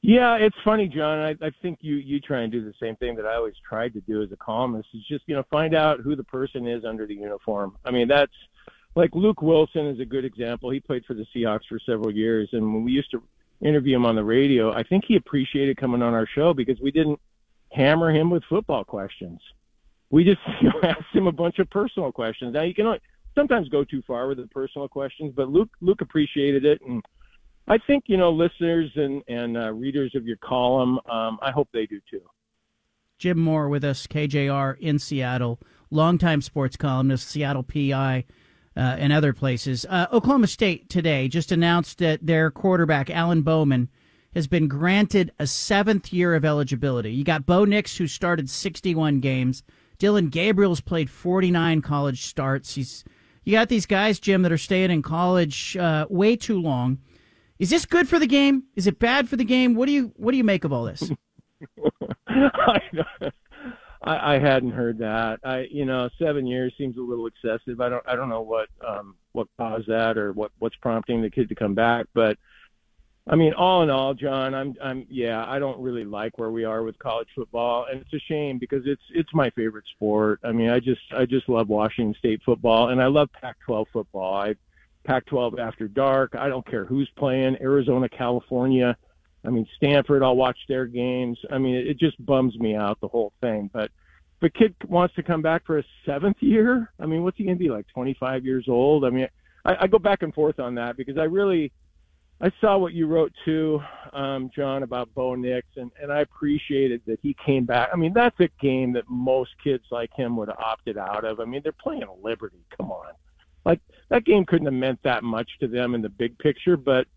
Yeah, 0.02 0.36
it's 0.36 0.56
funny, 0.64 0.88
John. 0.88 1.20
I, 1.20 1.46
I 1.46 1.52
think 1.62 1.80
you 1.82 1.96
you 1.96 2.22
try 2.22 2.42
and 2.42 2.52
do 2.52 2.64
the 2.64 2.74
same 2.82 2.96
thing 2.96 3.16
that 3.16 3.26
I 3.26 3.36
always 3.36 3.56
tried 3.68 3.94
to 3.94 4.02
do 4.02 4.22
as 4.24 4.32
a 4.32 4.38
columnist. 4.38 4.88
Is 4.94 5.04
just 5.10 5.24
you 5.28 5.36
know 5.36 5.44
find 5.52 5.76
out 5.76 6.00
who 6.00 6.16
the 6.16 6.24
person 6.24 6.66
is 6.66 6.86
under 6.86 7.06
the 7.06 7.16
uniform. 7.16 7.76
I 7.84 7.92
mean 7.92 8.08
that's 8.08 8.32
like 8.96 9.12
Luke 9.14 9.42
Wilson 9.42 9.88
is 9.88 10.00
a 10.00 10.06
good 10.06 10.26
example. 10.26 10.70
He 10.70 10.80
played 10.80 11.06
for 11.06 11.14
the 11.14 11.26
Seahawks 11.36 11.68
for 11.70 11.80
several 11.86 12.12
years, 12.12 12.50
and 12.52 12.74
when 12.74 12.84
we 12.84 12.92
used 12.92 13.12
to 13.12 13.22
interview 13.62 13.96
him 13.96 14.06
on 14.06 14.16
the 14.16 14.24
radio, 14.24 14.72
I 14.74 14.84
think 14.84 15.06
he 15.08 15.16
appreciated 15.16 15.78
coming 15.78 16.02
on 16.02 16.14
our 16.14 16.28
show 16.28 16.54
because 16.54 16.80
we 16.82 16.92
didn't 16.92 17.20
hammer 17.72 18.12
him 18.12 18.30
with 18.30 18.44
football 18.50 18.84
questions. 18.84 19.40
We 20.10 20.24
just 20.24 20.40
you 20.62 20.70
know, 20.70 20.80
asked 20.84 21.14
him 21.14 21.28
a 21.28 21.32
bunch 21.32 21.60
of 21.60 21.70
personal 21.70 22.12
questions. 22.12 22.54
Now 22.54 22.64
you 22.64 22.74
can 22.74 22.98
sometimes 23.36 23.70
go 23.70 23.84
too 23.84 24.02
far 24.08 24.28
with 24.28 24.38
the 24.38 24.48
personal 24.48 24.88
questions, 24.88 25.34
but 25.36 25.50
Luke 25.50 25.70
Luke 25.82 26.02
appreciated 26.02 26.66
it, 26.66 26.82
and 26.82 27.04
I 27.68 27.78
think 27.78 28.06
you 28.08 28.18
know 28.18 28.32
listeners 28.32 28.92
and 28.96 29.22
and 29.28 29.58
uh, 29.58 29.72
readers 29.74 30.14
of 30.16 30.26
your 30.26 30.38
column, 30.38 31.00
um, 31.10 31.38
I 31.42 31.52
hope 31.52 31.70
they 31.74 31.86
do 31.86 32.00
too. 32.10 32.22
Jim 33.18 33.40
Moore 33.40 33.68
with 33.68 33.84
us, 33.84 34.06
KJR 34.06 34.78
in 34.80 35.00
Seattle, 35.00 35.60
longtime 35.90 36.42
sports 36.42 36.78
columnist, 36.78 37.28
Seattle 37.28 37.64
PI 37.64 38.26
and 38.78 39.12
other 39.12 39.34
places. 39.34 39.86
Uh, 39.90 40.08
Oklahoma 40.12 40.48
State 40.48 40.90
today 40.90 41.28
just 41.28 41.52
announced 41.52 41.98
that 41.98 42.26
their 42.26 42.52
quarterback, 42.52 43.10
Alan 43.10 43.42
Bowman, 43.42 43.90
has 44.34 44.48
been 44.48 44.68
granted 44.68 45.32
a 45.40 45.48
seventh 45.48 46.14
year 46.14 46.36
of 46.36 46.46
eligibility. 46.46 47.12
You 47.12 47.24
got 47.24 47.46
Bo 47.46 47.66
Nix, 47.66 47.98
who 47.98 48.08
started 48.08 48.50
61 48.50 49.20
games. 49.20 49.64
Dillon 49.98 50.30
Gabriel's 50.30 50.82
played 50.82 51.10
49 51.10 51.82
college 51.82 52.26
starts. 52.26 52.76
He's 52.76 53.04
you 53.44 53.54
got 53.54 53.70
these 53.70 53.86
guys, 53.86 54.20
Jim, 54.20 54.42
that 54.42 54.52
are 54.52 54.58
staying 54.58 54.92
in 54.92 55.02
college 55.02 55.78
uh, 55.78 56.06
way 56.10 56.36
too 56.36 56.62
long. 56.62 57.00
Is 57.60 57.70
this 57.70 57.86
good 57.86 58.08
for 58.08 58.20
the 58.20 58.28
game? 58.28 58.64
Is 58.76 58.88
it 58.88 59.00
bad 59.00 59.30
for 59.30 59.38
the 59.38 59.46
game? 59.46 59.74
What 59.74 59.88
do 59.88 59.94
you 59.94 60.12
what 60.18 60.32
do 60.32 60.38
you 60.38 60.44
make 60.44 60.64
of 60.64 60.74
all 60.74 60.84
this? 60.84 61.10
I, 62.28 62.80
I 64.08 64.36
I 64.36 64.40
hadn't 64.40 64.72
heard 64.72 65.00
that. 65.00 65.40
I, 65.44 65.68
you 65.70 65.86
know, 65.86 66.10
seven 66.18 66.48
years 66.48 66.74
seems 66.78 66.98
a 66.98 67.02
little 67.02 67.28
excessive. 67.28 67.82
I 67.82 67.90
don't, 67.90 68.04
I 68.08 68.16
don't 68.16 68.30
know 68.30 68.42
what, 68.42 68.70
um, 68.88 69.16
what 69.34 69.48
caused 69.58 69.88
that 69.88 70.18
or 70.18 70.32
what, 70.32 70.52
what's 70.60 70.76
prompting 70.78 71.22
the 71.22 71.30
kid 71.30 71.50
to 71.50 71.56
come 71.56 71.76
back. 71.76 72.08
But 72.14 72.38
I 73.30 73.36
mean, 73.36 73.54
all 73.54 73.84
in 73.84 73.90
all, 73.90 74.14
John, 74.14 74.56
I'm, 74.56 74.76
I'm, 74.82 75.06
yeah, 75.10 75.44
I 75.46 75.60
don't 75.60 75.82
really 75.82 76.06
like 76.06 76.38
where 76.38 76.52
we 76.52 76.64
are 76.64 76.84
with 76.84 76.98
college 76.98 77.28
football, 77.36 77.86
and 77.92 78.00
it's 78.00 78.14
a 78.14 78.20
shame 78.20 78.58
because 78.58 78.84
it's, 78.86 79.02
it's 79.14 79.34
my 79.34 79.50
favorite 79.50 79.84
sport. 79.96 80.40
I 80.46 80.54
mean, 80.54 80.70
I 80.70 80.80
just, 80.80 81.02
I 81.12 81.26
just 81.26 81.50
love 81.50 81.68
Washington 81.68 82.16
State 82.18 82.42
football, 82.46 82.90
and 82.90 83.02
I 83.02 83.08
love 83.08 83.30
Pac-12 83.34 83.88
football. 83.92 84.34
I, 84.34 84.56
Pac-12 85.04 85.60
after 85.60 85.88
dark. 85.90 86.36
I 86.36 86.48
don't 86.48 86.66
care 86.66 86.86
who's 86.86 87.10
playing. 87.18 87.58
Arizona, 87.62 88.08
California. 88.08 88.96
I 89.48 89.50
mean, 89.50 89.66
Stanford. 89.78 90.22
I'll 90.22 90.36
watch 90.36 90.58
their 90.68 90.86
games. 90.86 91.40
I 91.50 91.58
mean, 91.58 91.76
it, 91.76 91.88
it 91.88 92.00
just 92.00 92.24
bums 92.24 92.58
me 92.60 92.76
out 92.76 93.00
the 93.00 93.08
whole 93.08 93.32
thing. 93.42 93.70
But 93.72 93.90
if 94.42 94.44
a 94.44 94.50
kid 94.50 94.76
wants 94.88 95.16
to 95.16 95.24
come 95.24 95.42
back 95.42 95.66
for 95.66 95.80
a 95.80 95.84
seventh 96.06 96.38
year, 96.42 96.92
I 97.00 97.06
mean, 97.06 97.24
what's 97.24 97.38
he 97.38 97.46
gonna 97.46 97.56
be 97.56 97.70
like? 97.70 97.88
25 97.94 98.46
years 98.46 98.66
old? 98.68 99.06
I 99.06 99.10
mean, 99.10 99.28
I, 99.66 99.78
I 99.82 99.88
go 99.88 99.98
back 99.98 100.22
and 100.22 100.34
forth 100.34 100.60
on 100.60 100.76
that 100.76 100.98
because 100.98 101.18
I 101.18 101.24
really 101.24 101.72
I 102.40 102.52
saw 102.62 102.78
what 102.78 102.94
you 102.94 103.08
wrote 103.08 103.34
too, 103.46 103.82
um, 104.14 104.52
John, 104.56 104.84
about 104.84 105.12
Bo 105.16 105.34
Nix, 105.34 105.66
and, 105.76 105.90
and 106.00 106.12
I 106.12 106.20
appreciated 106.20 107.02
that 107.08 107.20
he 107.24 107.36
came 107.44 107.66
back. 107.66 107.90
I 107.92 107.96
mean, 107.96 108.14
that's 108.14 108.40
a 108.40 108.50
game 108.62 108.94
that 108.94 109.06
most 109.10 109.52
kids 109.64 109.86
like 109.90 110.14
him 110.14 110.38
would 110.38 110.50
have 110.50 110.60
opted 110.60 111.00
out 111.00 111.26
of. 111.26 111.40
I 111.40 111.46
mean, 111.46 111.62
they're 111.64 111.72
playing 111.72 112.06
Liberty. 112.22 112.64
Come 112.78 112.92
on. 112.92 113.14
Like, 113.66 113.80
that 114.10 114.24
game 114.24 114.46
couldn't 114.46 114.68
have 114.68 114.74
meant 114.76 115.00
that 115.04 115.24
much 115.24 115.50
to 115.62 115.68
them 115.68 115.96
in 115.96 116.04
the 116.04 116.10
big 116.10 116.38
picture, 116.38 116.78
but 116.78 117.08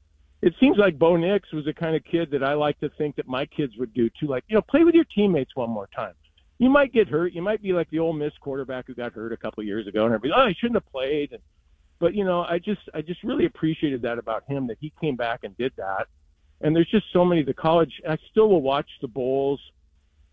it 0.43 0.55
seems 0.59 0.79
like 0.79 0.99
Bo 0.99 1.17
Nix 1.17 1.53
was 1.53 1.67
the 1.67 1.75
kind 1.75 1.95
of 1.95 2.05
kid 2.05 2.31
that 2.31 2.43
I 2.43 2.55
like 2.55 2.79
to 2.81 2.89
think 2.97 3.17
that 3.17 3.29
my 3.29 3.45
kids 3.47 3.77
would 3.77 3.93
do 3.93 4.09
too. 4.19 4.27
Like, 4.27 4.45
you 4.49 4.55
know, 4.55 4.63
play 4.63 4.85
with 4.85 4.95
your 4.95 5.05
teammates 5.05 5.55
one 5.55 5.71
more 5.71 5.89
time. 5.95 6.15
You 6.59 6.71
might 6.71 6.93
get 6.93 7.09
hurt. 7.09 7.33
You 7.33 7.43
might 7.43 7.63
be 7.63 7.73
like 7.73 7.91
the 7.91 7.99
Ole 7.99 8.13
Miss 8.13 8.33
quarterback 8.41 8.87
who 8.87 8.95
got 8.95 9.13
hurt 9.13 9.33
a 9.33 9.37
couple 9.37 9.63
of 9.63 9.67
years 9.67 9.87
ago, 9.87 10.05
and 10.05 10.15
everybody, 10.15 10.43
oh, 10.43 10.49
he 10.49 10.55
shouldn't 10.55 10.77
have 10.77 10.93
played. 10.93 11.33
And, 11.33 11.41
but 11.99 12.15
you 12.15 12.25
know, 12.25 12.43
I 12.43 12.59
just 12.59 12.83
I 12.95 13.01
just 13.01 13.23
really 13.23 13.47
appreciated 13.47 14.03
that 14.03 14.19
about 14.19 14.45
him 14.47 14.67
that 14.67 14.77
he 14.81 14.93
came 15.01 15.17
back 15.17 15.41
and 15.43 15.57
did 15.57 15.73
that. 15.77 16.07
And 16.61 16.77
there's 16.77 16.91
just 16.91 17.07
so 17.13 17.25
many 17.25 17.43
the 17.43 17.55
college. 17.55 18.01
I 18.07 18.19
still 18.31 18.49
will 18.49 18.61
watch 18.61 18.89
the 19.01 19.09
bowls, 19.09 19.61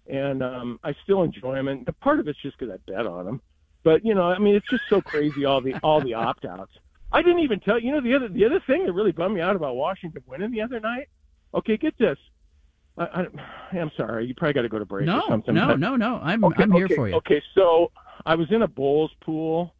and 0.06 0.44
um, 0.44 0.80
I 0.84 0.94
still 1.04 1.24
enjoy 1.24 1.56
them. 1.56 1.70
And 1.70 2.00
part 2.02 2.20
of 2.20 2.28
it's 2.28 2.42
just 2.42 2.58
because 2.58 2.74
I 2.74 2.92
bet 2.92 3.08
on 3.08 3.26
them. 3.26 3.42
But 3.84 4.06
you 4.06 4.14
know, 4.14 4.24
I 4.24 4.38
mean, 4.38 4.56
it's 4.56 4.68
just 4.70 4.84
so 4.90 5.02
crazy 5.02 5.46
all 5.46 5.62
the 5.62 5.76
all 5.82 6.02
the 6.02 6.14
opt 6.14 6.44
outs. 6.44 6.74
I 7.12 7.22
didn't 7.22 7.40
even 7.40 7.60
tell 7.60 7.80
you 7.80 7.92
know 7.92 8.02
the 8.02 8.14
other 8.16 8.28
the 8.28 8.46
other 8.46 8.62
thing 8.68 8.86
that 8.86 8.94
really 8.94 9.12
bummed 9.12 9.36
me 9.36 9.42
out 9.42 9.56
about 9.56 9.76
Washington 9.76 10.22
winning 10.28 10.52
the 10.52 10.62
other 10.62 10.80
night. 10.80 11.10
Okay, 11.54 11.78
get 11.78 11.98
this. 11.98 12.18
I, 12.98 13.04
I, 13.04 13.78
I'm 13.78 13.92
sorry. 13.96 14.26
You 14.26 14.36
probably 14.36 14.54
got 14.54 14.64
to 14.64 14.70
go 14.70 14.80
to 14.80 14.86
break 14.86 15.06
no, 15.06 15.20
or 15.20 15.24
something. 15.30 15.54
No, 15.54 15.68
but, 15.68 15.80
no, 15.80 15.96
no. 15.96 16.20
I'm 16.22 16.44
okay, 16.44 16.64
I'm 16.64 16.72
here 16.72 16.86
okay, 16.86 16.96
for 16.96 17.08
you. 17.08 17.16
Okay, 17.16 17.42
so 17.56 17.92
I 18.26 18.36
was 18.36 18.48
in 18.52 18.64
a 18.64 18.68
bowls 18.68 19.12
pool 19.22 19.74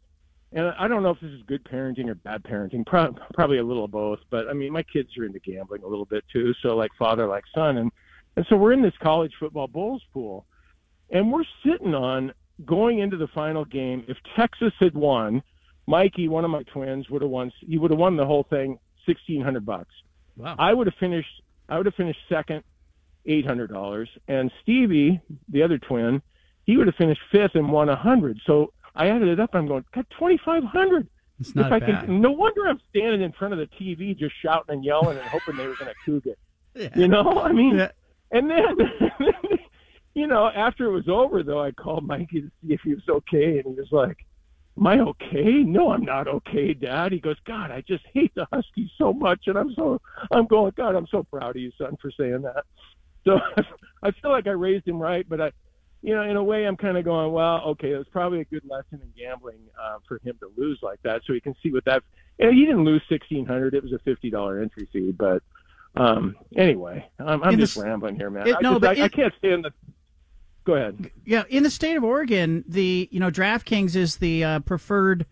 and 0.52 0.66
I 0.78 0.88
don't 0.88 1.02
know 1.02 1.10
if 1.10 1.20
this 1.20 1.30
is 1.30 1.42
good 1.46 1.62
parenting 1.64 2.08
or 2.08 2.14
bad 2.14 2.42
parenting, 2.42 2.86
Pro- 2.86 3.14
probably 3.34 3.58
a 3.58 3.64
little 3.64 3.84
of 3.84 3.90
both. 3.90 4.20
But 4.30 4.48
I 4.48 4.54
mean, 4.54 4.72
my 4.72 4.82
kids 4.82 5.10
are 5.18 5.24
into 5.24 5.40
gambling 5.40 5.82
a 5.82 5.86
little 5.86 6.06
bit 6.06 6.24
too, 6.32 6.54
so 6.62 6.74
like 6.74 6.90
father, 6.98 7.26
like 7.26 7.44
son, 7.54 7.78
and 7.78 7.92
and 8.36 8.46
so 8.48 8.56
we're 8.56 8.72
in 8.72 8.82
this 8.82 8.94
college 9.02 9.32
football 9.38 9.66
bowls 9.66 10.02
pool, 10.12 10.46
and 11.10 11.30
we're 11.30 11.44
sitting 11.64 11.94
on 11.94 12.32
going 12.64 13.00
into 13.00 13.16
the 13.16 13.28
final 13.28 13.64
game. 13.64 14.04
If 14.08 14.16
Texas 14.36 14.72
had 14.80 14.94
won, 14.94 15.42
Mikey, 15.88 16.28
one 16.28 16.44
of 16.44 16.50
my 16.50 16.62
twins, 16.64 17.08
would 17.08 17.22
have 17.22 17.30
won. 17.30 17.50
He 17.60 17.78
would 17.78 17.90
have 17.90 17.98
won 17.98 18.16
the 18.16 18.26
whole 18.26 18.44
thing, 18.50 18.78
sixteen 19.06 19.40
hundred 19.42 19.64
bucks. 19.64 19.94
Wow. 20.36 20.54
I 20.58 20.72
would 20.74 20.86
have 20.86 20.96
finished. 21.00 21.42
I 21.68 21.76
would 21.78 21.86
have 21.86 21.94
finished 21.94 22.18
second, 22.28 22.62
eight 23.26 23.46
hundred 23.46 23.68
dollars, 23.72 24.08
and 24.28 24.50
Stevie, 24.62 25.20
the 25.48 25.62
other 25.62 25.78
twin, 25.78 26.20
he 26.66 26.76
would 26.76 26.86
have 26.86 26.96
finished 26.96 27.20
fifth 27.32 27.54
and 27.54 27.72
won 27.72 27.88
a 27.88 27.96
hundred. 27.96 28.38
So 28.46 28.72
I 28.94 29.08
added 29.08 29.28
it 29.28 29.40
up. 29.40 29.50
I'm 29.54 29.66
going, 29.66 29.84
got 29.94 30.06
2,500. 30.18 31.08
It's 31.40 31.54
not 31.54 31.66
if 31.66 31.72
I 31.72 31.78
bad. 31.78 32.04
Can, 32.06 32.20
no 32.20 32.32
wonder 32.32 32.66
I'm 32.68 32.80
standing 32.90 33.22
in 33.22 33.32
front 33.32 33.54
of 33.54 33.60
the 33.60 33.66
TV 33.80 34.16
just 34.18 34.34
shouting 34.42 34.74
and 34.74 34.84
yelling 34.84 35.16
and 35.18 35.26
hoping 35.28 35.56
they 35.56 35.66
were 35.68 35.76
going 35.76 35.92
to 36.04 36.10
coog 36.10 36.26
it. 36.26 36.38
Yeah. 36.74 36.88
You 36.94 37.08
know, 37.08 37.40
I 37.40 37.50
mean, 37.52 37.76
Yeah. 37.76 37.90
and 38.30 38.48
then, 38.50 38.76
you 40.14 40.26
know, 40.26 40.46
after 40.48 40.84
it 40.86 40.92
was 40.92 41.08
over, 41.08 41.42
though, 41.42 41.60
I 41.62 41.70
called 41.72 42.06
Mikey 42.06 42.42
to 42.42 42.50
see 42.62 42.74
if 42.74 42.80
he 42.84 42.94
was 42.94 43.02
okay, 43.08 43.58
and 43.58 43.74
he 43.74 43.80
was 43.80 43.90
like, 43.90 44.16
"Am 44.78 44.86
I 44.86 44.98
okay? 45.00 45.62
No, 45.64 45.90
I'm 45.92 46.04
not 46.04 46.28
okay, 46.28 46.72
Dad." 46.74 47.12
He 47.12 47.18
goes, 47.20 47.36
"God, 47.46 47.70
I 47.70 47.82
just 47.86 48.04
hate 48.14 48.32
the 48.34 48.46
Huskies 48.52 48.90
so 48.98 49.12
much," 49.12 49.40
and 49.46 49.56
I'm 49.58 49.72
so, 49.74 50.00
I'm 50.30 50.46
going, 50.46 50.72
God, 50.76 50.94
I'm 50.94 51.06
so 51.08 51.22
proud 51.24 51.56
of 51.56 51.62
you, 51.62 51.72
son, 51.78 51.96
for 52.00 52.10
saying 52.12 52.42
that. 52.42 52.64
So 53.24 53.38
I 54.02 54.10
feel 54.12 54.30
like 54.30 54.46
I 54.46 54.50
raised 54.52 54.86
him 54.86 54.98
right, 54.98 55.28
but 55.28 55.40
I, 55.40 55.52
you 56.02 56.14
know, 56.14 56.22
in 56.22 56.36
a 56.36 56.44
way, 56.44 56.64
I'm 56.66 56.76
kind 56.76 56.96
of 56.96 57.04
going, 57.04 57.32
well, 57.32 57.60
okay, 57.70 57.92
it 57.92 57.98
was 57.98 58.06
probably 58.12 58.40
a 58.40 58.44
good 58.44 58.62
lesson 58.68 59.00
in 59.02 59.12
gambling 59.16 59.58
uh, 59.82 59.98
for 60.06 60.20
him 60.24 60.36
to 60.40 60.50
lose 60.56 60.78
like 60.82 61.00
that, 61.02 61.22
so 61.26 61.32
he 61.32 61.40
can 61.40 61.54
see 61.62 61.72
what 61.72 61.84
that. 61.86 62.02
And 62.38 62.54
he 62.54 62.64
didn't 62.66 62.84
lose 62.84 63.02
sixteen 63.08 63.44
hundred; 63.46 63.74
it 63.74 63.82
was 63.82 63.92
a 63.92 63.98
fifty 64.00 64.30
dollar 64.30 64.60
entry 64.62 64.88
fee. 64.92 65.10
But 65.10 65.42
um, 65.96 66.36
anyway, 66.56 67.04
I'm, 67.18 67.42
I'm 67.42 67.54
In 67.54 67.60
the 67.60 67.66
just 67.66 67.76
rambling 67.76 68.14
here, 68.16 68.30
man. 68.30 68.46
it- 68.46 68.54
I, 68.56 68.60
no, 68.60 68.72
just, 68.74 68.80
but 68.82 68.98
I, 68.98 69.04
I 69.04 69.08
can't 69.08 69.34
stand 69.38 69.64
the. 69.64 69.72
Go 70.68 70.74
ahead. 70.74 71.10
Yeah, 71.24 71.44
in 71.48 71.62
the 71.62 71.70
state 71.70 71.96
of 71.96 72.04
Oregon, 72.04 72.62
the 72.68 73.08
you 73.10 73.18
know 73.18 73.30
DraftKings 73.30 73.96
is 73.96 74.18
the 74.18 74.44
uh, 74.44 74.60
preferred 74.60 75.24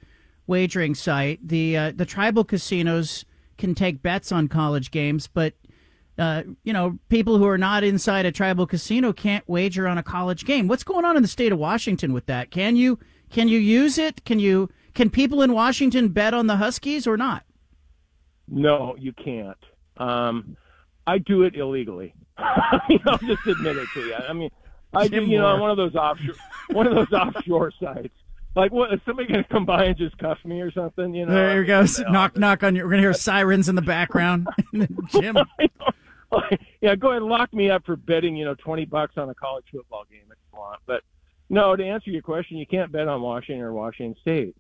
wagering 0.47 0.95
site. 0.95 1.47
The 1.47 1.77
uh, 1.77 1.93
the 1.95 2.07
tribal 2.07 2.43
casinos 2.43 3.27
can 3.59 3.75
take 3.75 4.01
bets 4.01 4.33
on 4.33 4.49
college 4.49 4.91
games, 4.91 5.27
but 5.27 5.53
uh, 6.17 6.45
you 6.65 6.73
know 6.73 6.99
people 7.11 7.37
who 7.37 7.47
are 7.47 7.59
not 7.59 7.85
inside 7.85 8.25
a 8.25 8.33
tribal 8.33 8.67
casino 8.67 9.13
can't 9.13 9.47
wager 9.47 9.87
on 9.87 9.99
a 9.99 10.03
college 10.03 10.47
game. 10.47 10.69
What's 10.69 10.85
going 10.85 11.05
on 11.05 11.19
in 11.19 11.23
the 11.23 11.29
state 11.29 11.53
of 11.53 11.59
Washington 11.59 12.15
with 12.15 12.25
that? 12.25 12.51
Can 12.51 12.75
you 12.75 12.99
can 13.29 13.47
you 13.47 13.59
use 13.59 13.99
it? 13.99 14.25
Can 14.25 14.39
you 14.39 14.71
can 14.95 15.11
people 15.11 15.43
in 15.43 15.53
Washington 15.53 16.09
bet 16.09 16.33
on 16.33 16.47
the 16.47 16.57
Huskies 16.57 17.07
or 17.07 17.19
not? 17.19 17.45
No, 18.49 18.97
you 18.99 19.13
can't. 19.13 19.59
Um, 19.99 20.57
I 21.07 21.19
do 21.19 21.43
it 21.43 21.57
illegally. 21.57 22.15
I'll 22.39 23.19
just 23.19 23.47
admit 23.47 23.77
it 23.77 23.89
to 23.93 24.01
you. 24.01 24.15
I 24.15 24.33
mean, 24.33 24.51
I 24.97 25.09
do. 25.09 25.21
Jim 25.21 25.29
You 25.29 25.39
know, 25.39 25.47
on 25.47 25.61
one 25.61 25.71
of 25.71 25.77
those 25.77 25.95
offshore, 25.95 26.35
one 26.71 26.87
of 26.87 26.95
those 26.95 27.13
offshore 27.13 27.73
sites. 27.81 28.15
Like, 28.55 28.73
what? 28.73 28.93
Is 28.93 29.01
somebody 29.05 29.29
going 29.29 29.45
to 29.45 29.49
come 29.49 29.67
by 29.67 29.85
and 29.85 29.97
just 29.97 30.17
cuff 30.19 30.39
me 30.45 30.63
or 30.63 30.73
something? 30.73 31.15
You 31.15 31.27
know. 31.27 31.35
There 31.35 31.59
mean, 31.59 31.67
goes. 31.67 31.99
no. 31.99 32.11
Knock 32.11 32.37
knock 32.37 32.63
on 32.63 32.75
your. 32.75 32.87
We're 32.87 32.93
gonna 32.93 33.03
hear 33.03 33.13
sirens 33.13 33.69
in 33.69 33.75
the 33.75 33.83
background. 33.83 34.49
Jim. 35.11 35.37
yeah, 36.81 36.95
go 36.97 37.11
ahead 37.11 37.23
and 37.23 37.31
lock 37.31 37.53
me 37.55 37.71
up 37.71 37.85
for 37.87 37.97
betting, 37.97 38.37
you 38.37 38.45
know, 38.45 38.55
twenty 38.55 38.85
bucks 38.85 39.15
on 39.17 39.29
a 39.29 39.35
college 39.35 39.65
football 39.71 40.05
game 40.11 40.23
if 40.31 40.39
you 40.53 40.59
want. 40.59 40.81
But 40.87 41.03
no, 41.49 41.77
to 41.77 41.85
answer 41.85 42.11
your 42.11 42.23
question, 42.23 42.57
you 42.57 42.67
can't 42.67 42.91
bet 42.91 43.09
on 43.09 43.23
Washington 43.23 43.65
or 43.65 43.73
Washington 43.73 44.17
State. 44.21 44.57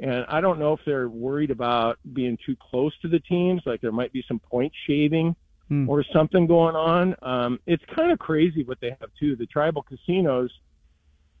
And 0.00 0.24
I 0.28 0.40
don't 0.40 0.58
know 0.58 0.72
if 0.72 0.80
they're 0.84 1.08
worried 1.08 1.52
about 1.52 1.98
being 2.12 2.36
too 2.44 2.56
close 2.70 2.92
to 3.02 3.08
the 3.08 3.20
teams, 3.20 3.62
like 3.64 3.80
there 3.80 3.92
might 3.92 4.12
be 4.12 4.24
some 4.26 4.40
point 4.40 4.72
shaving 4.86 5.36
Hmm. 5.68 5.88
or 5.88 6.04
something 6.12 6.46
going 6.46 6.76
on. 6.76 7.16
Um, 7.22 7.58
it's 7.66 7.82
kind 7.96 8.12
of 8.12 8.18
crazy 8.18 8.64
what 8.64 8.78
they 8.80 8.90
have 9.00 9.10
too. 9.18 9.34
The 9.34 9.46
tribal 9.46 9.82
casinos, 9.82 10.50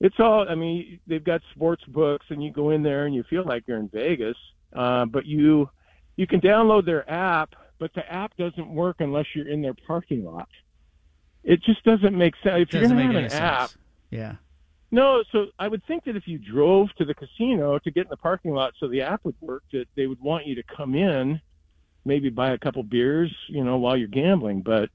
it's 0.00 0.16
all. 0.18 0.48
I 0.48 0.54
mean, 0.54 0.98
they've 1.06 1.22
got 1.22 1.42
sports 1.54 1.84
books, 1.86 2.24
and 2.30 2.42
you 2.42 2.50
go 2.50 2.70
in 2.70 2.82
there 2.82 3.04
and 3.04 3.14
you 3.14 3.22
feel 3.28 3.44
like 3.44 3.64
you're 3.66 3.78
in 3.78 3.88
Vegas. 3.88 4.36
Uh, 4.72 5.04
but 5.04 5.26
you 5.26 5.68
you 6.16 6.26
can 6.26 6.40
download 6.40 6.86
their 6.86 7.08
app, 7.10 7.54
but 7.78 7.92
the 7.94 8.10
app 8.10 8.36
doesn't 8.36 8.68
work 8.68 8.96
unless 9.00 9.26
you're 9.34 9.48
in 9.48 9.60
their 9.62 9.74
parking 9.86 10.24
lot. 10.24 10.48
It 11.42 11.62
just 11.62 11.84
doesn't 11.84 12.16
make 12.16 12.34
sense. 12.42 12.62
If 12.62 12.72
you're 12.72 12.82
Doesn't 12.82 12.96
to 12.96 13.02
have 13.02 13.14
an 13.16 13.24
app, 13.26 13.68
sense. 13.68 13.78
Yeah. 14.10 14.36
no. 14.90 15.22
So 15.32 15.46
I 15.58 15.68
would 15.68 15.84
think 15.86 16.04
that 16.04 16.16
if 16.16 16.26
you 16.26 16.38
drove 16.38 16.88
to 16.96 17.04
the 17.04 17.14
casino 17.14 17.78
to 17.80 17.90
get 17.90 18.04
in 18.04 18.10
the 18.10 18.16
parking 18.16 18.52
lot, 18.52 18.72
so 18.80 18.88
the 18.88 19.02
app 19.02 19.22
would 19.24 19.36
work, 19.42 19.62
that 19.72 19.86
they 19.96 20.06
would 20.06 20.20
want 20.20 20.46
you 20.46 20.54
to 20.54 20.62
come 20.62 20.94
in, 20.94 21.40
maybe 22.04 22.30
buy 22.30 22.52
a 22.52 22.58
couple 22.58 22.82
beers, 22.82 23.34
you 23.48 23.64
know, 23.64 23.78
while 23.78 23.96
you're 23.96 24.08
gambling. 24.08 24.62
But 24.62 24.90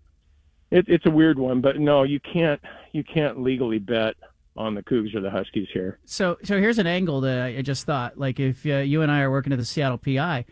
it, 0.72 0.86
it's 0.88 1.06
a 1.06 1.12
weird 1.12 1.40
one. 1.40 1.62
But 1.62 1.80
no, 1.80 2.04
you 2.04 2.20
can't 2.20 2.62
you 2.92 3.04
can't 3.04 3.42
legally 3.42 3.80
bet 3.80 4.16
on 4.56 4.76
the 4.76 4.84
Cougs 4.84 5.16
or 5.16 5.22
the 5.22 5.32
Huskies 5.32 5.70
here. 5.74 6.00
So, 6.06 6.38
so 6.44 6.60
here's 6.60 6.80
an 6.80 6.88
angle 6.88 7.22
that 7.22 7.42
I 7.42 7.62
just 7.62 7.86
thought. 7.86 8.20
Like, 8.20 8.40
if 8.40 8.66
uh, 8.66 8.78
you 8.78 9.02
and 9.02 9.12
I 9.12 9.22
are 9.22 9.32
working 9.32 9.54
at 9.54 9.60
the 9.60 9.66
Seattle 9.66 9.98
PI, 9.98 10.46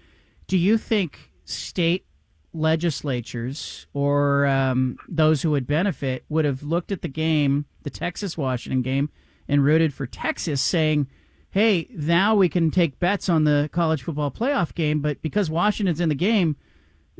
do 0.47 0.57
you 0.57 0.77
think 0.77 1.31
state 1.43 2.05
legislatures 2.53 3.85
or 3.93 4.45
um, 4.45 4.97
those 5.07 5.41
who 5.41 5.51
would 5.51 5.67
benefit 5.67 6.23
would 6.29 6.45
have 6.45 6.63
looked 6.63 6.91
at 6.91 7.01
the 7.01 7.07
game, 7.07 7.65
the 7.83 7.89
Texas 7.89 8.37
Washington 8.37 8.81
game, 8.81 9.09
and 9.47 9.63
rooted 9.63 9.93
for 9.93 10.07
Texas, 10.07 10.61
saying, 10.61 11.07
"Hey, 11.51 11.87
now 11.91 12.35
we 12.35 12.49
can 12.49 12.71
take 12.71 12.99
bets 12.99 13.29
on 13.29 13.43
the 13.43 13.69
college 13.71 14.03
football 14.03 14.31
playoff 14.31 14.73
game, 14.73 14.99
but 15.01 15.21
because 15.21 15.49
Washington's 15.49 15.99
in 16.01 16.09
the 16.09 16.15
game, 16.15 16.55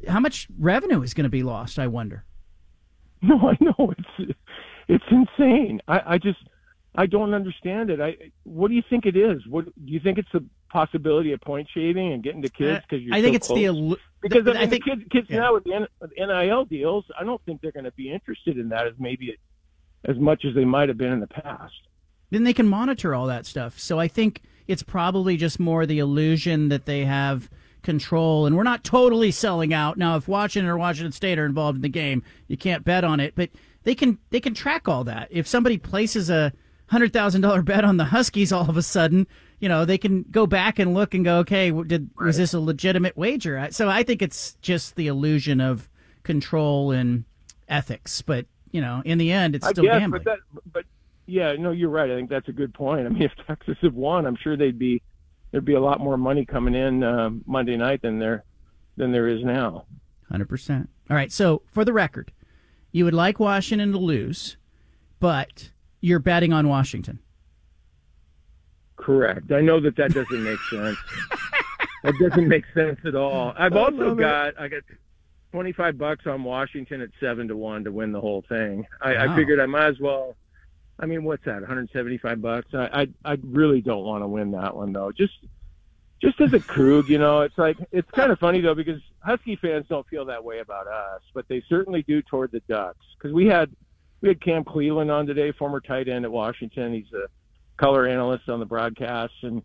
how 0.07 0.19
much 0.19 0.47
revenue 0.59 1.01
is 1.01 1.13
going 1.13 1.23
to 1.23 1.29
be 1.29 1.43
lost?" 1.43 1.79
I 1.79 1.87
wonder. 1.87 2.23
No, 3.23 3.35
I 3.49 3.57
know 3.59 3.93
it's 3.97 4.35
it's 4.87 5.03
insane. 5.09 5.81
I, 5.87 6.01
I 6.13 6.17
just 6.19 6.37
I 6.95 7.07
don't 7.07 7.33
understand 7.33 7.89
it. 7.89 7.99
I 7.99 8.15
what 8.43 8.67
do 8.69 8.75
you 8.75 8.83
think 8.89 9.05
it 9.07 9.15
is? 9.17 9.41
What 9.47 9.65
do 9.65 9.71
you 9.91 9.99
think 9.99 10.17
it's 10.19 10.31
the 10.31 10.45
possibility 10.69 11.31
of 11.31 11.41
point 11.41 11.67
shaving 11.73 12.13
and 12.13 12.21
getting 12.23 12.41
to 12.43 12.49
kids 12.49 12.83
because 12.87 13.03
you're 13.03 13.15
Uh, 13.15 13.17
I 13.17 13.21
think 13.21 13.33
so 13.33 13.37
it's 13.37 13.47
close? 13.47 13.59
the 13.59 13.97
because 14.21 14.47
I, 14.47 14.51
I 14.51 14.59
mean, 14.61 14.69
think 14.69 14.83
the 14.85 14.89
kids 14.91 15.01
kids 15.11 15.27
yeah. 15.29 15.39
now 15.39 15.53
with 15.55 15.63
the 15.63 15.87
NIL 16.17 16.65
deals, 16.65 17.05
I 17.19 17.23
don't 17.23 17.41
think 17.45 17.61
they're 17.61 17.71
going 17.71 17.85
to 17.85 17.91
be 17.91 18.11
interested 18.11 18.57
in 18.57 18.69
that 18.69 18.87
as 18.87 18.93
maybe 18.99 19.35
as 20.05 20.17
much 20.17 20.45
as 20.45 20.53
they 20.53 20.65
might 20.65 20.89
have 20.89 20.97
been 20.97 21.13
in 21.13 21.19
the 21.19 21.27
past. 21.27 21.73
Then 22.29 22.43
they 22.43 22.53
can 22.53 22.67
monitor 22.67 23.13
all 23.13 23.27
that 23.27 23.45
stuff. 23.45 23.79
So 23.79 23.99
I 23.99 24.07
think 24.07 24.41
it's 24.67 24.83
probably 24.83 25.37
just 25.37 25.59
more 25.59 25.85
the 25.85 25.99
illusion 25.99 26.69
that 26.69 26.85
they 26.85 27.05
have 27.05 27.49
control, 27.83 28.45
and 28.45 28.57
we're 28.57 28.63
not 28.63 28.83
totally 28.83 29.31
selling 29.31 29.73
out. 29.73 29.97
Now, 29.97 30.17
if 30.17 30.27
Washington 30.27 30.69
or 30.69 30.77
Washington 30.77 31.11
State 31.11 31.39
are 31.39 31.45
involved 31.45 31.77
in 31.77 31.81
the 31.81 31.89
game, 31.89 32.23
you 32.47 32.57
can't 32.57 32.83
bet 32.83 33.03
on 33.03 33.19
it, 33.19 33.33
but 33.35 33.49
they 33.83 33.95
can 33.95 34.19
they 34.29 34.41
can 34.41 34.53
track 34.53 34.87
all 34.87 35.05
that. 35.05 35.29
If 35.31 35.47
somebody 35.47 35.77
places 35.77 36.29
a 36.29 36.51
hundred 36.87 37.13
thousand 37.13 37.41
dollar 37.41 37.61
bet 37.61 37.85
on 37.85 37.97
the 37.97 38.05
Huskies, 38.05 38.51
all 38.51 38.69
of 38.69 38.75
a 38.75 38.81
sudden, 38.81 39.25
you 39.59 39.69
know, 39.69 39.85
they 39.85 39.97
can 39.97 40.25
go 40.29 40.45
back 40.45 40.79
and 40.79 40.93
look 40.93 41.13
and 41.13 41.23
go, 41.23 41.37
okay, 41.39 41.71
did 41.71 42.09
was 42.17 42.35
this 42.37 42.53
a 42.53 42.59
legitimate 42.59 43.15
wager? 43.15 43.67
So 43.71 43.89
I 43.89 44.03
think 44.03 44.21
it's 44.21 44.55
just 44.61 44.97
the 44.97 45.07
illusion 45.07 45.61
of 45.61 45.89
control 46.23 46.91
and 46.91 47.23
ethics, 47.69 48.21
but 48.21 48.45
you 48.71 48.81
know, 48.81 49.01
in 49.05 49.17
the 49.17 49.31
end, 49.31 49.55
it's 49.55 49.67
still 49.67 49.85
guess, 49.85 49.99
gambling. 49.99 50.23
But, 50.23 50.31
that, 50.31 50.39
but 50.73 50.85
yeah, 51.27 51.53
no, 51.53 51.71
you're 51.71 51.89
right. 51.89 52.09
I 52.09 52.15
think 52.15 52.29
that's 52.29 52.47
a 52.47 52.53
good 52.53 52.73
point. 52.73 53.05
I 53.05 53.09
mean, 53.09 53.21
if 53.23 53.31
Texas 53.45 53.77
had 53.81 53.93
won, 53.93 54.25
I'm 54.25 54.37
sure 54.37 54.57
they'd 54.57 54.79
be 54.79 55.01
there'd 55.51 55.65
be 55.65 55.75
a 55.75 55.81
lot 55.81 55.99
more 55.99 56.17
money 56.17 56.45
coming 56.45 56.73
in 56.73 57.03
uh, 57.03 57.29
Monday 57.45 57.77
night 57.77 58.01
than 58.01 58.19
there 58.19 58.43
than 58.95 59.11
there 59.11 59.27
is 59.27 59.43
now. 59.43 59.85
Hundred 60.29 60.49
percent. 60.49 60.89
All 61.09 61.15
right. 61.15 61.31
So 61.31 61.61
for 61.71 61.85
the 61.85 61.93
record, 61.93 62.31
you 62.91 63.05
would 63.05 63.13
like 63.13 63.39
Washington 63.39 63.91
to 63.91 63.97
lose, 63.97 64.57
but 65.19 65.71
you're 66.01 66.19
betting 66.19 66.51
on 66.51 66.67
Washington. 66.67 67.19
Correct. 68.95 69.51
I 69.51 69.61
know 69.61 69.79
that 69.79 69.95
that 69.97 70.13
doesn't 70.13 70.43
make 70.43 70.59
sense. 70.69 70.97
that 72.03 72.13
doesn't 72.19 72.47
make 72.47 72.65
sense 72.73 72.99
at 73.05 73.15
all. 73.15 73.53
I've 73.57 73.75
also 73.75 74.15
got 74.15 74.59
I 74.59 74.67
got 74.67 74.83
twenty 75.51 75.71
five 75.71 75.97
bucks 75.97 76.25
on 76.25 76.43
Washington 76.43 77.01
at 77.01 77.09
seven 77.19 77.47
to 77.47 77.55
one 77.55 77.83
to 77.83 77.91
win 77.91 78.11
the 78.11 78.21
whole 78.21 78.43
thing. 78.49 78.85
I, 79.01 79.13
wow. 79.13 79.33
I 79.33 79.35
figured 79.35 79.59
I 79.59 79.65
might 79.65 79.87
as 79.87 79.99
well. 79.99 80.35
I 80.99 81.05
mean, 81.05 81.23
what's 81.23 81.45
that? 81.45 81.62
175 81.62 82.41
bucks. 82.41 82.67
I, 82.73 83.01
I 83.01 83.33
I 83.33 83.38
really 83.43 83.81
don't 83.81 84.03
want 84.03 84.23
to 84.23 84.27
win 84.27 84.51
that 84.51 84.75
one 84.75 84.93
though. 84.93 85.12
Just 85.12 85.33
just 86.21 86.41
as 86.41 86.53
a 86.53 86.60
Krug, 86.60 87.10
you 87.10 87.19
know, 87.19 87.41
it's 87.41 87.57
like 87.57 87.77
it's 87.91 88.10
kind 88.12 88.31
of 88.31 88.39
funny 88.39 88.62
though 88.62 88.73
because 88.73 89.01
Husky 89.19 89.55
fans 89.55 89.86
don't 89.88 90.07
feel 90.07 90.25
that 90.25 90.43
way 90.43 90.60
about 90.60 90.88
us, 90.88 91.21
but 91.33 91.47
they 91.47 91.62
certainly 91.69 92.03
do 92.03 92.21
toward 92.21 92.51
the 92.51 92.62
Ducks. 92.62 93.05
Because 93.17 93.33
we 93.33 93.45
had 93.45 93.69
we 94.21 94.29
had 94.29 94.41
Cam 94.41 94.63
Cleveland 94.63 95.12
on 95.12 95.27
today, 95.27 95.51
former 95.51 95.79
tight 95.79 96.07
end 96.07 96.25
at 96.25 96.31
Washington. 96.31 96.93
He's 96.93 97.12
a 97.13 97.27
color 97.77 98.07
analyst 98.07 98.49
on 98.49 98.60
the 98.60 98.65
broadcast, 98.65 99.33
and 99.43 99.62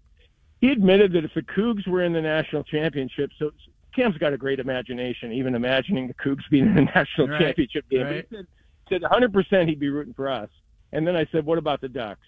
he 0.61 0.71
admitted 0.71 1.13
that 1.15 1.25
if 1.25 1.33
the 1.35 1.43
Cougs 1.43 1.87
were 1.89 2.03
in 2.03 2.13
the 2.13 2.21
national 2.21 2.63
championship, 2.65 3.31
so 3.39 3.51
Cam's 3.95 4.19
got 4.19 4.33
a 4.33 4.39
great 4.39 4.61
imagination, 4.61 5.33
even 5.33 5.55
imagining 5.55 6.09
the 6.09 6.15
Cougs 6.15 6.43
being 6.51 6.67
in 6.67 6.75
the 6.75 6.83
national 6.83 7.29
right, 7.29 7.41
championship 7.41 7.89
game. 7.89 8.07
Right. 8.07 8.27
He 8.29 8.37
said, 8.37 8.47
said 8.89 9.03
100% 9.03 9.69
he'd 9.69 9.81
be 9.81 9.89
rooting 9.89 10.15
for 10.15 10.29
us. 10.29 10.51
And 10.93 11.07
then 11.07 11.17
I 11.17 11.27
said, 11.33 11.45
what 11.45 11.59
about 11.59 11.81
the 11.81 11.89
Ducks? 11.89 12.27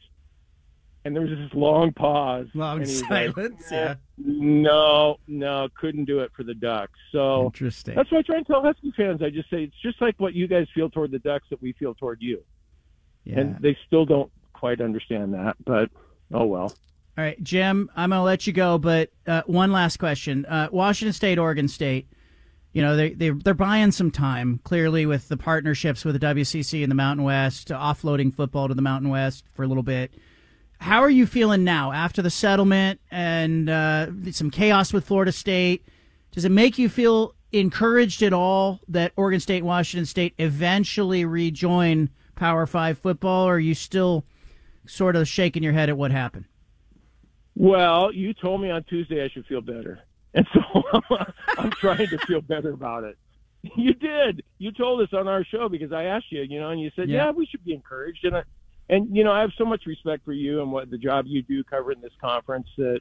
And 1.05 1.15
there 1.15 1.23
was 1.23 1.31
this 1.31 1.53
long 1.53 1.93
pause. 1.93 2.47
Long 2.55 2.85
silence, 2.87 3.71
like, 3.71 3.71
yeah. 3.71 3.95
No, 4.17 5.19
no, 5.29 5.69
couldn't 5.79 6.07
do 6.07 6.21
it 6.21 6.33
for 6.35 6.45
the 6.45 6.55
Ducks. 6.55 6.99
So 7.13 7.45
Interesting. 7.45 7.95
that's 7.95 8.11
why 8.11 8.19
I 8.19 8.23
try 8.23 8.37
and 8.37 8.47
tell 8.47 8.63
Husky 8.63 8.91
fans. 8.97 9.23
I 9.23 9.29
just 9.29 9.51
say 9.51 9.65
it's 9.65 9.77
just 9.83 10.01
like 10.01 10.19
what 10.19 10.33
you 10.33 10.49
guys 10.49 10.67
feel 10.75 10.89
toward 10.89 11.11
the 11.11 11.19
Ducks 11.19 11.45
that 11.51 11.61
we 11.61 11.73
feel 11.73 11.95
toward 11.95 12.23
you. 12.23 12.43
Yeah. 13.25 13.41
And 13.41 13.59
they 13.61 13.77
still 13.87 14.07
don't 14.07 14.33
quite 14.55 14.81
understand 14.81 15.35
that, 15.35 15.57
but 15.65 15.91
oh 16.33 16.47
well. 16.47 16.75
All 17.17 17.23
right, 17.25 17.41
Jim, 17.45 17.91
I'm 17.95 18.11
going 18.11 18.19
to 18.21 18.25
let 18.25 18.47
you 18.47 18.53
go, 18.53 18.77
but 18.79 19.11
uh, 19.27 19.43
one 19.47 19.71
last 19.71 19.99
question. 19.99 20.47
Uh, 20.47 20.69
Washington 20.73 21.13
State, 21.13 21.39
Oregon 21.39 21.69
State, 21.69 22.09
you 22.75 22.83
know, 22.83 22.97
they, 22.97 23.11
they, 23.11 23.31
they're 23.31 23.55
buying 23.55 23.93
some 23.93 24.11
time, 24.11 24.61
clearly, 24.65 25.07
with 25.07 25.29
the 25.29 25.37
partnerships 25.37 26.05
with 26.05 26.21
the 26.21 26.27
WCC 26.27 26.83
and 26.83 26.91
the 26.91 26.97
Mountain 26.97 27.25
West, 27.25 27.69
offloading 27.69 28.35
football 28.35 28.67
to 28.67 28.75
the 28.75 28.83
Mountain 28.83 29.11
West 29.11 29.45
for 29.55 29.63
a 29.63 29.69
little 29.69 29.85
bit. 29.85 30.13
How 30.81 31.01
are 31.01 31.09
you 31.09 31.25
feeling 31.25 31.63
now 31.63 31.93
after 31.93 32.21
the 32.21 32.31
settlement 32.31 33.01
and 33.13 33.71
uh, 33.71 34.09
some 34.33 34.51
chaos 34.51 34.93
with 34.93 35.07
Florida 35.07 35.31
State? 35.31 35.87
Does 36.33 36.45
it 36.45 36.51
make 36.51 36.77
you 36.77 36.89
feel 36.89 37.37
encouraged 37.53 38.23
at 38.25 38.33
all 38.33 38.81
that 38.89 39.13
Oregon 39.15 39.39
State, 39.39 39.65
Washington 39.65 40.05
State 40.05 40.35
eventually 40.39 41.25
rejoin 41.25 42.11
Power 42.35 42.67
Five 42.67 42.99
football, 42.99 43.47
or 43.49 43.55
are 43.55 43.61
you 43.61 43.75
still 43.75 44.25
sort 44.85 45.15
of 45.15 45.29
shaking 45.29 45.63
your 45.63 45.73
head 45.73 45.89
at 45.89 45.97
what 45.97 46.11
happened? 46.11 46.47
Well, 47.55 48.13
you 48.13 48.35
told 48.35 48.61
me 48.61 48.73
on 48.73 48.83
Tuesday 48.83 49.25
I 49.25 49.29
should 49.29 49.47
feel 49.47 49.61
better. 49.61 50.01
And 50.35 50.47
so 50.53 50.83
I'm 51.59 51.71
trying 51.73 52.09
to 52.09 52.19
feel 52.27 52.41
better 52.41 52.73
about 52.73 53.05
it. 53.05 53.17
You 53.77 53.95
did. 53.95 54.43
You 54.59 54.73
told 54.73 55.01
us 55.01 55.09
on 55.13 55.27
our 55.27 55.45
show 55.45 55.69
because 55.69 55.93
I 55.93 56.05
asked 56.05 56.31
you, 56.31 56.43
you 56.43 56.61
know, 56.61 56.71
and 56.71 56.81
you 56.81 56.91
said, 56.95 57.09
yeah, 57.09 57.27
yeah 57.27 57.31
we 57.31 57.47
should 57.47 57.65
be 57.65 57.73
encouraged. 57.73 58.25
And 58.25 58.37
I, 58.37 58.43
and 58.89 59.17
you 59.17 59.25
know, 59.25 59.33
I 59.33 59.41
have 59.41 59.53
so 59.57 59.65
much 59.65 59.87
respect 59.87 60.25
for 60.25 60.33
you 60.33 60.61
and 60.61 60.71
what 60.71 60.91
the 60.91 60.99
job 60.99 61.25
you 61.27 61.43
do 61.43 61.65
covering 61.65 62.01
this 62.01 62.13
conference 62.21 62.67
that, 62.77 63.01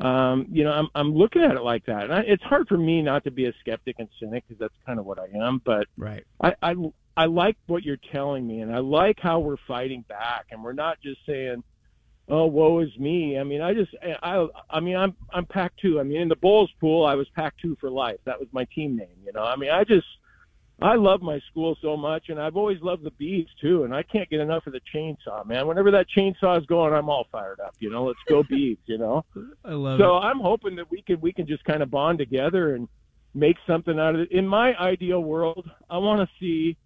um, 0.00 0.46
you 0.52 0.62
know, 0.62 0.70
I'm 0.70 0.88
I'm 0.94 1.12
looking 1.12 1.42
at 1.42 1.56
it 1.56 1.62
like 1.62 1.86
that. 1.86 2.04
And 2.04 2.14
I, 2.14 2.20
it's 2.20 2.42
hard 2.44 2.68
for 2.68 2.78
me 2.78 3.02
not 3.02 3.24
to 3.24 3.32
be 3.32 3.46
a 3.46 3.52
skeptic 3.60 3.96
and 3.98 4.08
cynic 4.20 4.44
because 4.46 4.60
that's 4.60 4.74
kind 4.86 5.00
of 5.00 5.06
what 5.06 5.18
I 5.18 5.26
am. 5.36 5.60
But 5.64 5.88
right, 5.96 6.24
I, 6.40 6.54
I 6.62 6.74
I 7.16 7.24
like 7.24 7.56
what 7.66 7.82
you're 7.82 7.98
telling 8.12 8.46
me, 8.46 8.60
and 8.60 8.72
I 8.72 8.78
like 8.78 9.18
how 9.18 9.40
we're 9.40 9.56
fighting 9.66 10.04
back, 10.08 10.46
and 10.52 10.62
we're 10.62 10.72
not 10.72 11.00
just 11.02 11.18
saying 11.26 11.64
oh, 12.28 12.46
woe 12.46 12.80
is 12.80 12.96
me. 12.98 13.38
I 13.38 13.44
mean, 13.44 13.60
I 13.60 13.74
just, 13.74 13.94
I, 14.22 14.46
I 14.70 14.80
mean, 14.80 14.96
I'm, 14.96 15.14
I'm 15.32 15.46
Pac-2. 15.46 16.00
I 16.00 16.02
mean, 16.02 16.20
in 16.20 16.28
the 16.28 16.36
Bulls 16.36 16.70
pool, 16.80 17.04
I 17.06 17.14
was 17.14 17.26
Pac-2 17.34 17.78
for 17.78 17.90
life. 17.90 18.18
That 18.24 18.38
was 18.38 18.48
my 18.52 18.64
team 18.74 18.96
name, 18.96 19.16
you 19.24 19.32
know. 19.32 19.42
I 19.42 19.56
mean, 19.56 19.70
I 19.70 19.84
just, 19.84 20.06
I 20.80 20.94
love 20.94 21.22
my 21.22 21.40
school 21.50 21.76
so 21.82 21.96
much, 21.96 22.28
and 22.28 22.40
I've 22.40 22.56
always 22.56 22.80
loved 22.80 23.02
the 23.02 23.10
bees 23.12 23.46
too. 23.60 23.82
And 23.82 23.92
I 23.92 24.04
can't 24.04 24.30
get 24.30 24.40
enough 24.40 24.66
of 24.66 24.72
the 24.72 24.80
chainsaw, 24.94 25.44
man. 25.44 25.66
Whenever 25.66 25.90
that 25.90 26.06
chainsaw 26.16 26.58
is 26.58 26.66
going, 26.66 26.94
I'm 26.94 27.08
all 27.08 27.26
fired 27.32 27.58
up. 27.58 27.74
You 27.80 27.90
know, 27.90 28.04
let's 28.04 28.18
go 28.28 28.44
bees. 28.48 28.78
You 28.86 28.98
know. 28.98 29.24
I 29.64 29.72
love 29.72 29.98
so 29.98 30.18
it. 30.18 30.20
I'm 30.20 30.38
hoping 30.38 30.76
that 30.76 30.88
we 30.88 31.02
can 31.02 31.20
we 31.20 31.32
can 31.32 31.48
just 31.48 31.64
kind 31.64 31.82
of 31.82 31.90
bond 31.90 32.18
together 32.18 32.76
and 32.76 32.86
make 33.34 33.56
something 33.66 33.98
out 33.98 34.14
of 34.14 34.20
it. 34.22 34.32
In 34.32 34.46
my 34.46 34.76
ideal 34.76 35.20
world, 35.20 35.68
I 35.90 35.98
want 35.98 36.20
to 36.20 36.28
see 36.38 36.76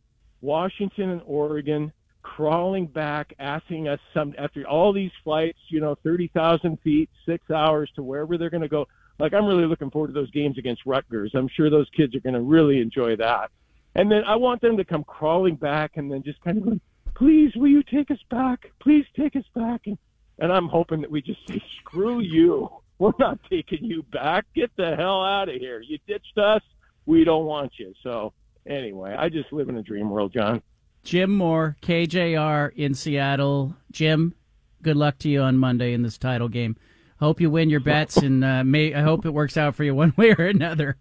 Washington 0.41 1.11
and 1.11 1.23
Oregon 1.27 1.93
crawling 2.37 2.87
back, 2.87 3.35
asking 3.38 3.88
us 3.88 4.01
some 4.14 4.35
after 4.38 4.66
all 4.66 4.92
these 4.92 5.11
flights, 5.23 5.59
you 5.68 5.81
know, 5.81 5.95
thirty 6.03 6.29
thousand 6.29 6.79
feet, 6.81 7.11
six 7.27 7.51
hours 7.51 7.90
to 7.97 8.03
wherever 8.03 8.38
they're 8.38 8.51
going 8.51 8.62
to 8.62 8.68
go. 8.68 8.87
Like 9.18 9.35
I'm 9.35 9.45
really 9.45 9.66
looking 9.66 9.90
forward 9.90 10.09
to 10.09 10.12
those 10.14 10.31
games 10.31 10.57
against 10.57 10.87
Rutgers. 10.87 11.33
I'm 11.35 11.49
sure 11.49 11.68
those 11.68 11.90
kids 11.97 12.14
are 12.16 12.21
going 12.21 12.35
to 12.35 12.40
really 12.40 12.81
enjoy 12.81 13.16
that. 13.16 13.51
And 13.95 14.11
then 14.11 14.25
I 14.25 14.37
want 14.37 14.62
them 14.62 14.79
to 14.79 14.85
come 14.85 15.05
crawling 15.05 15.57
back 15.57 15.92
and 15.97 16.11
then 16.11 16.23
just 16.23 16.40
kind 16.40 16.57
of 16.57 16.64
going, 16.64 16.81
please, 17.14 17.55
will 17.55 17.68
you 17.68 17.83
take 17.83 18.11
us 18.11 18.23
back? 18.31 18.73
Please 18.81 19.05
take 19.14 19.37
us 19.37 19.45
back. 19.55 19.83
And, 19.87 19.99
and 20.38 20.51
I'm 20.51 20.68
hoping 20.68 21.03
that 21.03 21.11
we 21.11 21.21
just 21.21 21.47
say, 21.47 21.62
screw 21.81 22.21
you. 22.21 22.71
We're 22.99 23.12
not 23.18 23.38
taking 23.51 23.85
you 23.85 24.03
back. 24.05 24.47
Get 24.55 24.71
the 24.77 24.97
hell 24.97 25.23
out 25.23 25.51
of 25.51 25.57
here. 25.57 25.81
You 25.81 25.99
ditched 26.07 26.38
us. 26.38 26.62
We 27.05 27.25
don't 27.25 27.45
want 27.45 27.73
you. 27.77 27.92
So 28.03 28.33
anyway, 28.66 29.14
I 29.16 29.29
just 29.29 29.53
live 29.53 29.68
in 29.68 29.77
a 29.77 29.83
dream 29.83 30.09
world, 30.09 30.33
John. 30.33 30.62
Jim 31.05 31.31
Moore, 31.31 31.77
KJR 31.83 32.73
in 32.75 32.95
Seattle. 32.95 33.75
Jim, 33.91 34.35
good 34.83 34.97
luck 34.97 35.19
to 35.19 35.29
you 35.29 35.41
on 35.43 35.59
Monday 35.59 35.93
in 35.93 36.03
this 36.03 36.19
title 36.19 36.49
game. 36.49 36.77
Hope 37.19 37.41
you 37.41 37.51
win 37.51 37.71
your 37.71 37.81
bets, 37.81 38.17
and 38.17 38.45
uh, 38.45 38.65
may 38.65 38.95
I 38.95 39.01
hope 39.03 39.25
it 39.27 39.31
works 39.31 39.57
out 39.57 39.75
for 39.75 39.85
you 39.85 39.95
one 39.97 40.15
way 40.17 40.35
or 40.37 40.47
another. 40.47 40.97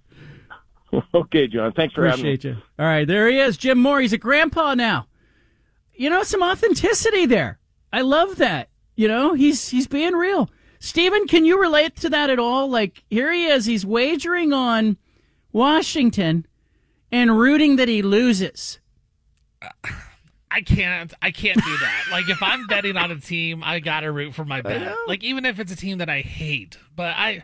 Okay, 1.14 1.48
John. 1.48 1.72
Thanks 1.72 1.94
for 1.94 2.06
Appreciate 2.06 2.44
having 2.44 2.58
me. 2.58 2.58
you. 2.58 2.84
All 2.84 2.86
right, 2.86 3.08
there 3.08 3.30
he 3.30 3.40
is, 3.40 3.58
Jim 3.58 3.80
Moore. 3.80 4.02
He's 4.02 4.12
a 4.14 4.18
grandpa 4.18 4.74
now. 4.74 5.08
You 5.94 6.10
know, 6.10 6.24
some 6.24 6.44
authenticity 6.44 7.26
there. 7.26 7.60
I 7.94 8.02
love 8.02 8.38
that. 8.38 8.70
You 8.96 9.08
know, 9.08 9.34
he's 9.34 9.70
he's 9.70 9.88
being 9.88 10.14
real. 10.14 10.50
Stephen, 10.80 11.28
can 11.28 11.46
you 11.46 11.62
relate 11.62 11.96
to 11.98 12.10
that 12.10 12.30
at 12.30 12.40
all? 12.40 12.68
Like, 12.70 13.04
here 13.10 13.32
he 13.32 13.46
is. 13.46 13.66
He's 13.66 13.86
wagering 13.86 14.52
on 14.52 14.98
Washington 15.54 16.46
and 17.12 17.40
rooting 17.40 17.76
that 17.76 17.88
he 17.88 18.02
loses. 18.02 18.80
I 20.52 20.62
can't. 20.62 21.13
I 21.21 21.32
can't 21.32 21.58
do 21.63 21.78
that. 21.78 22.06
like 22.12 22.30
if 22.30 22.43
I'm 22.43 22.67
betting 22.67 22.97
on 22.97 23.10
a 23.10 23.19
team, 23.19 23.63
I 23.63 23.80
gotta 23.80 24.12
root 24.12 24.36
for 24.36 24.43
my 24.43 24.62
bet. 24.62 24.95
Like 25.08 25.24
even 25.24 25.45
if 25.45 25.60
it's 25.60 25.71
a 25.71 25.78
team 25.78 26.00
that 26.00 26.10
I 26.10 26.19
hate, 26.19 26.78
but 26.95 27.15
I, 27.15 27.43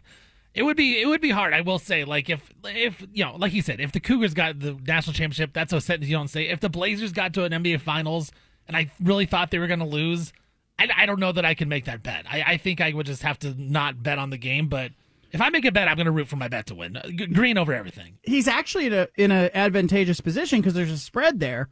it 0.54 0.64
would 0.64 0.76
be 0.76 1.02
it 1.02 1.06
would 1.06 1.22
be 1.22 1.30
hard. 1.30 1.54
I 1.54 1.62
will 1.62 1.80
say, 1.80 2.04
like 2.04 2.30
if 2.30 2.42
if 2.66 3.02
you 3.14 3.24
know, 3.24 3.36
like 3.38 3.54
you 3.54 3.62
said, 3.62 3.80
if 3.80 3.94
the 3.94 4.02
Cougars 4.02 4.34
got 4.34 4.60
the 4.60 4.74
national 4.86 5.14
championship, 5.14 5.54
that's 5.54 5.72
a 5.72 5.80
sentence 5.80 6.10
you 6.10 6.18
don't 6.18 6.28
say. 6.28 6.50
If 6.50 6.60
the 6.60 6.70
Blazers 6.70 7.14
got 7.14 7.34
to 7.36 7.46
an 7.46 7.54
NBA 7.54 7.80
Finals, 7.80 8.32
and 8.68 8.76
I 8.76 8.92
really 9.02 9.26
thought 9.26 9.52
they 9.52 9.60
were 9.60 9.68
gonna 9.68 9.88
lose, 9.88 10.34
I, 10.78 10.90
I 10.96 11.06
don't 11.06 11.20
know 11.20 11.32
that 11.32 11.46
I 11.46 11.54
can 11.54 11.70
make 11.70 11.86
that 11.86 12.04
bet. 12.04 12.26
I, 12.30 12.44
I 12.44 12.58
think 12.58 12.82
I 12.82 12.92
would 12.92 13.06
just 13.06 13.22
have 13.22 13.40
to 13.40 13.54
not 13.58 14.04
bet 14.04 14.20
on 14.20 14.30
the 14.30 14.38
game, 14.38 14.68
but. 14.68 14.92
If 15.30 15.42
I 15.42 15.50
make 15.50 15.66
a 15.66 15.74
bet, 15.74 15.90
I'm 15.90 15.98
going 15.98 16.06
to 16.06 16.12
root 16.12 16.30
for 16.30 16.38
my 16.38 16.48
bet 16.48 16.68
to 16.68 16.74
win. 16.76 16.98
Green 17.34 17.58
over 17.58 17.74
everything. 17.74 18.18
He's 18.24 18.48
actually 18.48 18.88
in 18.88 18.94
a 18.94 19.08
in 19.18 19.32
an 19.32 19.50
advantageous 19.54 20.22
position 20.22 20.62
because 20.62 20.74
there's 20.74 20.90
a 20.90 20.98
spread 20.98 21.42
there 21.42 21.68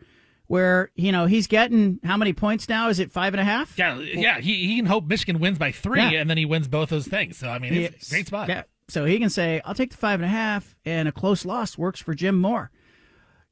where 0.47 0.91
you 0.95 1.11
know 1.11 1.25
he's 1.25 1.47
getting 1.47 1.99
how 2.03 2.17
many 2.17 2.33
points 2.33 2.69
now? 2.69 2.89
Is 2.89 2.99
it 2.99 3.11
five 3.11 3.33
and 3.33 3.41
a 3.41 3.43
half? 3.43 3.77
Yeah, 3.77 3.99
yeah. 3.99 4.39
He, 4.39 4.67
he 4.67 4.75
can 4.77 4.85
hope 4.85 5.05
Michigan 5.05 5.39
wins 5.39 5.57
by 5.57 5.71
three, 5.71 6.01
yeah. 6.01 6.21
and 6.21 6.29
then 6.29 6.37
he 6.37 6.45
wins 6.45 6.67
both 6.67 6.89
those 6.89 7.07
things. 7.07 7.37
So 7.37 7.49
I 7.49 7.59
mean, 7.59 7.73
it's 7.73 8.09
great 8.09 8.27
spot. 8.27 8.49
Yeah. 8.49 8.63
So 8.87 9.05
he 9.05 9.19
can 9.19 9.29
say, 9.29 9.61
"I'll 9.65 9.75
take 9.75 9.91
the 9.91 9.97
five 9.97 10.19
and 10.19 10.25
a 10.25 10.29
half," 10.29 10.75
and 10.85 11.07
a 11.07 11.11
close 11.11 11.45
loss 11.45 11.77
works 11.77 11.99
for 11.99 12.13
Jim 12.13 12.39
Moore. 12.39 12.71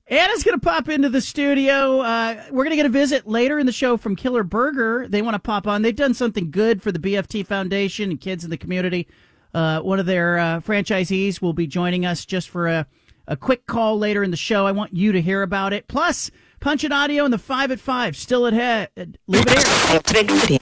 Anna's 0.08 0.44
going 0.44 0.60
to 0.60 0.64
pop 0.64 0.90
into 0.90 1.10
the 1.10 1.22
studio. 1.22 2.02
Uh, 2.02 2.44
we're 2.52 2.66
going 2.66 2.72
to 2.72 2.76
get 2.76 2.86
a 2.86 2.90
visit 2.90 3.26
later 3.26 3.58
in 3.58 3.66
the 3.66 3.72
show 3.72 3.96
from 3.96 4.18
Killer 4.18 4.44
Burger. 4.44 5.08
They 5.08 5.22
want 5.22 5.36
to 5.36 5.40
pop 5.40 5.66
on. 5.66 5.82
They've 5.82 5.96
done 5.96 6.14
something 6.14 6.52
good 6.52 6.84
for 6.84 6.92
the 6.92 7.00
BFT 7.00 7.48
Foundation 7.48 8.12
and 8.12 8.20
kids 8.20 8.44
in 8.44 8.50
the 8.50 8.58
community. 8.58 9.08
Uh, 9.54 9.80
one 9.80 10.00
of 10.00 10.06
their 10.06 10.38
uh, 10.38 10.60
franchisees 10.60 11.42
will 11.42 11.54
be 11.54 11.68
joining 11.68 12.06
us 12.06 12.26
just 12.26 12.50
for 12.50 12.68
a, 12.68 12.86
a 13.28 13.38
quick 13.38 13.66
call 13.66 13.98
later 13.98 14.24
in 14.24 14.32
the 14.32 14.38
show. 14.38 14.66
I 14.66 14.74
want 14.74 14.94
you 14.94 15.14
to 15.14 15.22
hear 15.22 15.42
about 15.42 15.72
it. 15.72 15.88
Plus, 15.88 16.32
Punch 16.64 16.86
and 16.86 16.94
Audio 16.94 17.26
and 17.26 17.34
the 17.34 17.38
5 17.38 17.72
at 17.72 17.80
5 17.82 18.16
still 18.16 18.48
at 18.48 18.54
ahead. 18.54 19.20
Leave 19.28 19.44
it 19.46 20.50
here. 20.50 20.60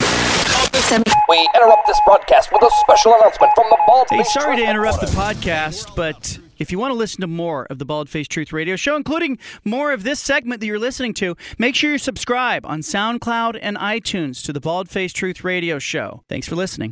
We 1.30 1.50
interrupt 1.56 1.86
this 1.86 2.02
broadcast 2.08 2.52
with 2.52 2.64
a 2.64 2.72
special 2.80 3.14
announcement 3.14 3.52
from 3.54 3.66
the 3.70 3.78
Bald 3.86 4.08
Hey, 4.10 4.24
sorry 4.24 4.58
to 4.58 4.68
interrupt 4.68 5.00
the 5.00 5.06
podcast, 5.06 5.96
but 5.96 6.40
if 6.58 6.72
you 6.72 6.80
want 6.80 6.90
to 6.90 6.96
listen 6.96 7.22
to 7.22 7.28
more 7.28 7.68
of 7.70 7.78
the 7.78 7.86
Bald 7.86 8.10
Face 8.10 8.28
Truth 8.28 8.52
Radio 8.52 8.76
Show, 8.76 8.96
including 8.96 9.38
more 9.64 9.94
of 9.94 10.02
this 10.02 10.20
segment 10.20 10.60
that 10.62 10.66
you're 10.66 10.80
listening 10.80 11.14
to, 11.14 11.38
make 11.60 11.76
sure 11.76 11.92
you 11.92 12.00
subscribe 12.00 12.66
on 12.66 12.80
SoundCloud 12.80 13.60
and 13.62 13.78
iTunes 13.78 14.44
to 14.46 14.52
the 14.52 14.60
Bald 14.60 14.90
Face 14.90 15.14
Truth 15.14 15.44
Radio 15.44 15.78
Show. 15.78 16.24
Thanks 16.28 16.48
for 16.48 16.56
listening. 16.56 16.90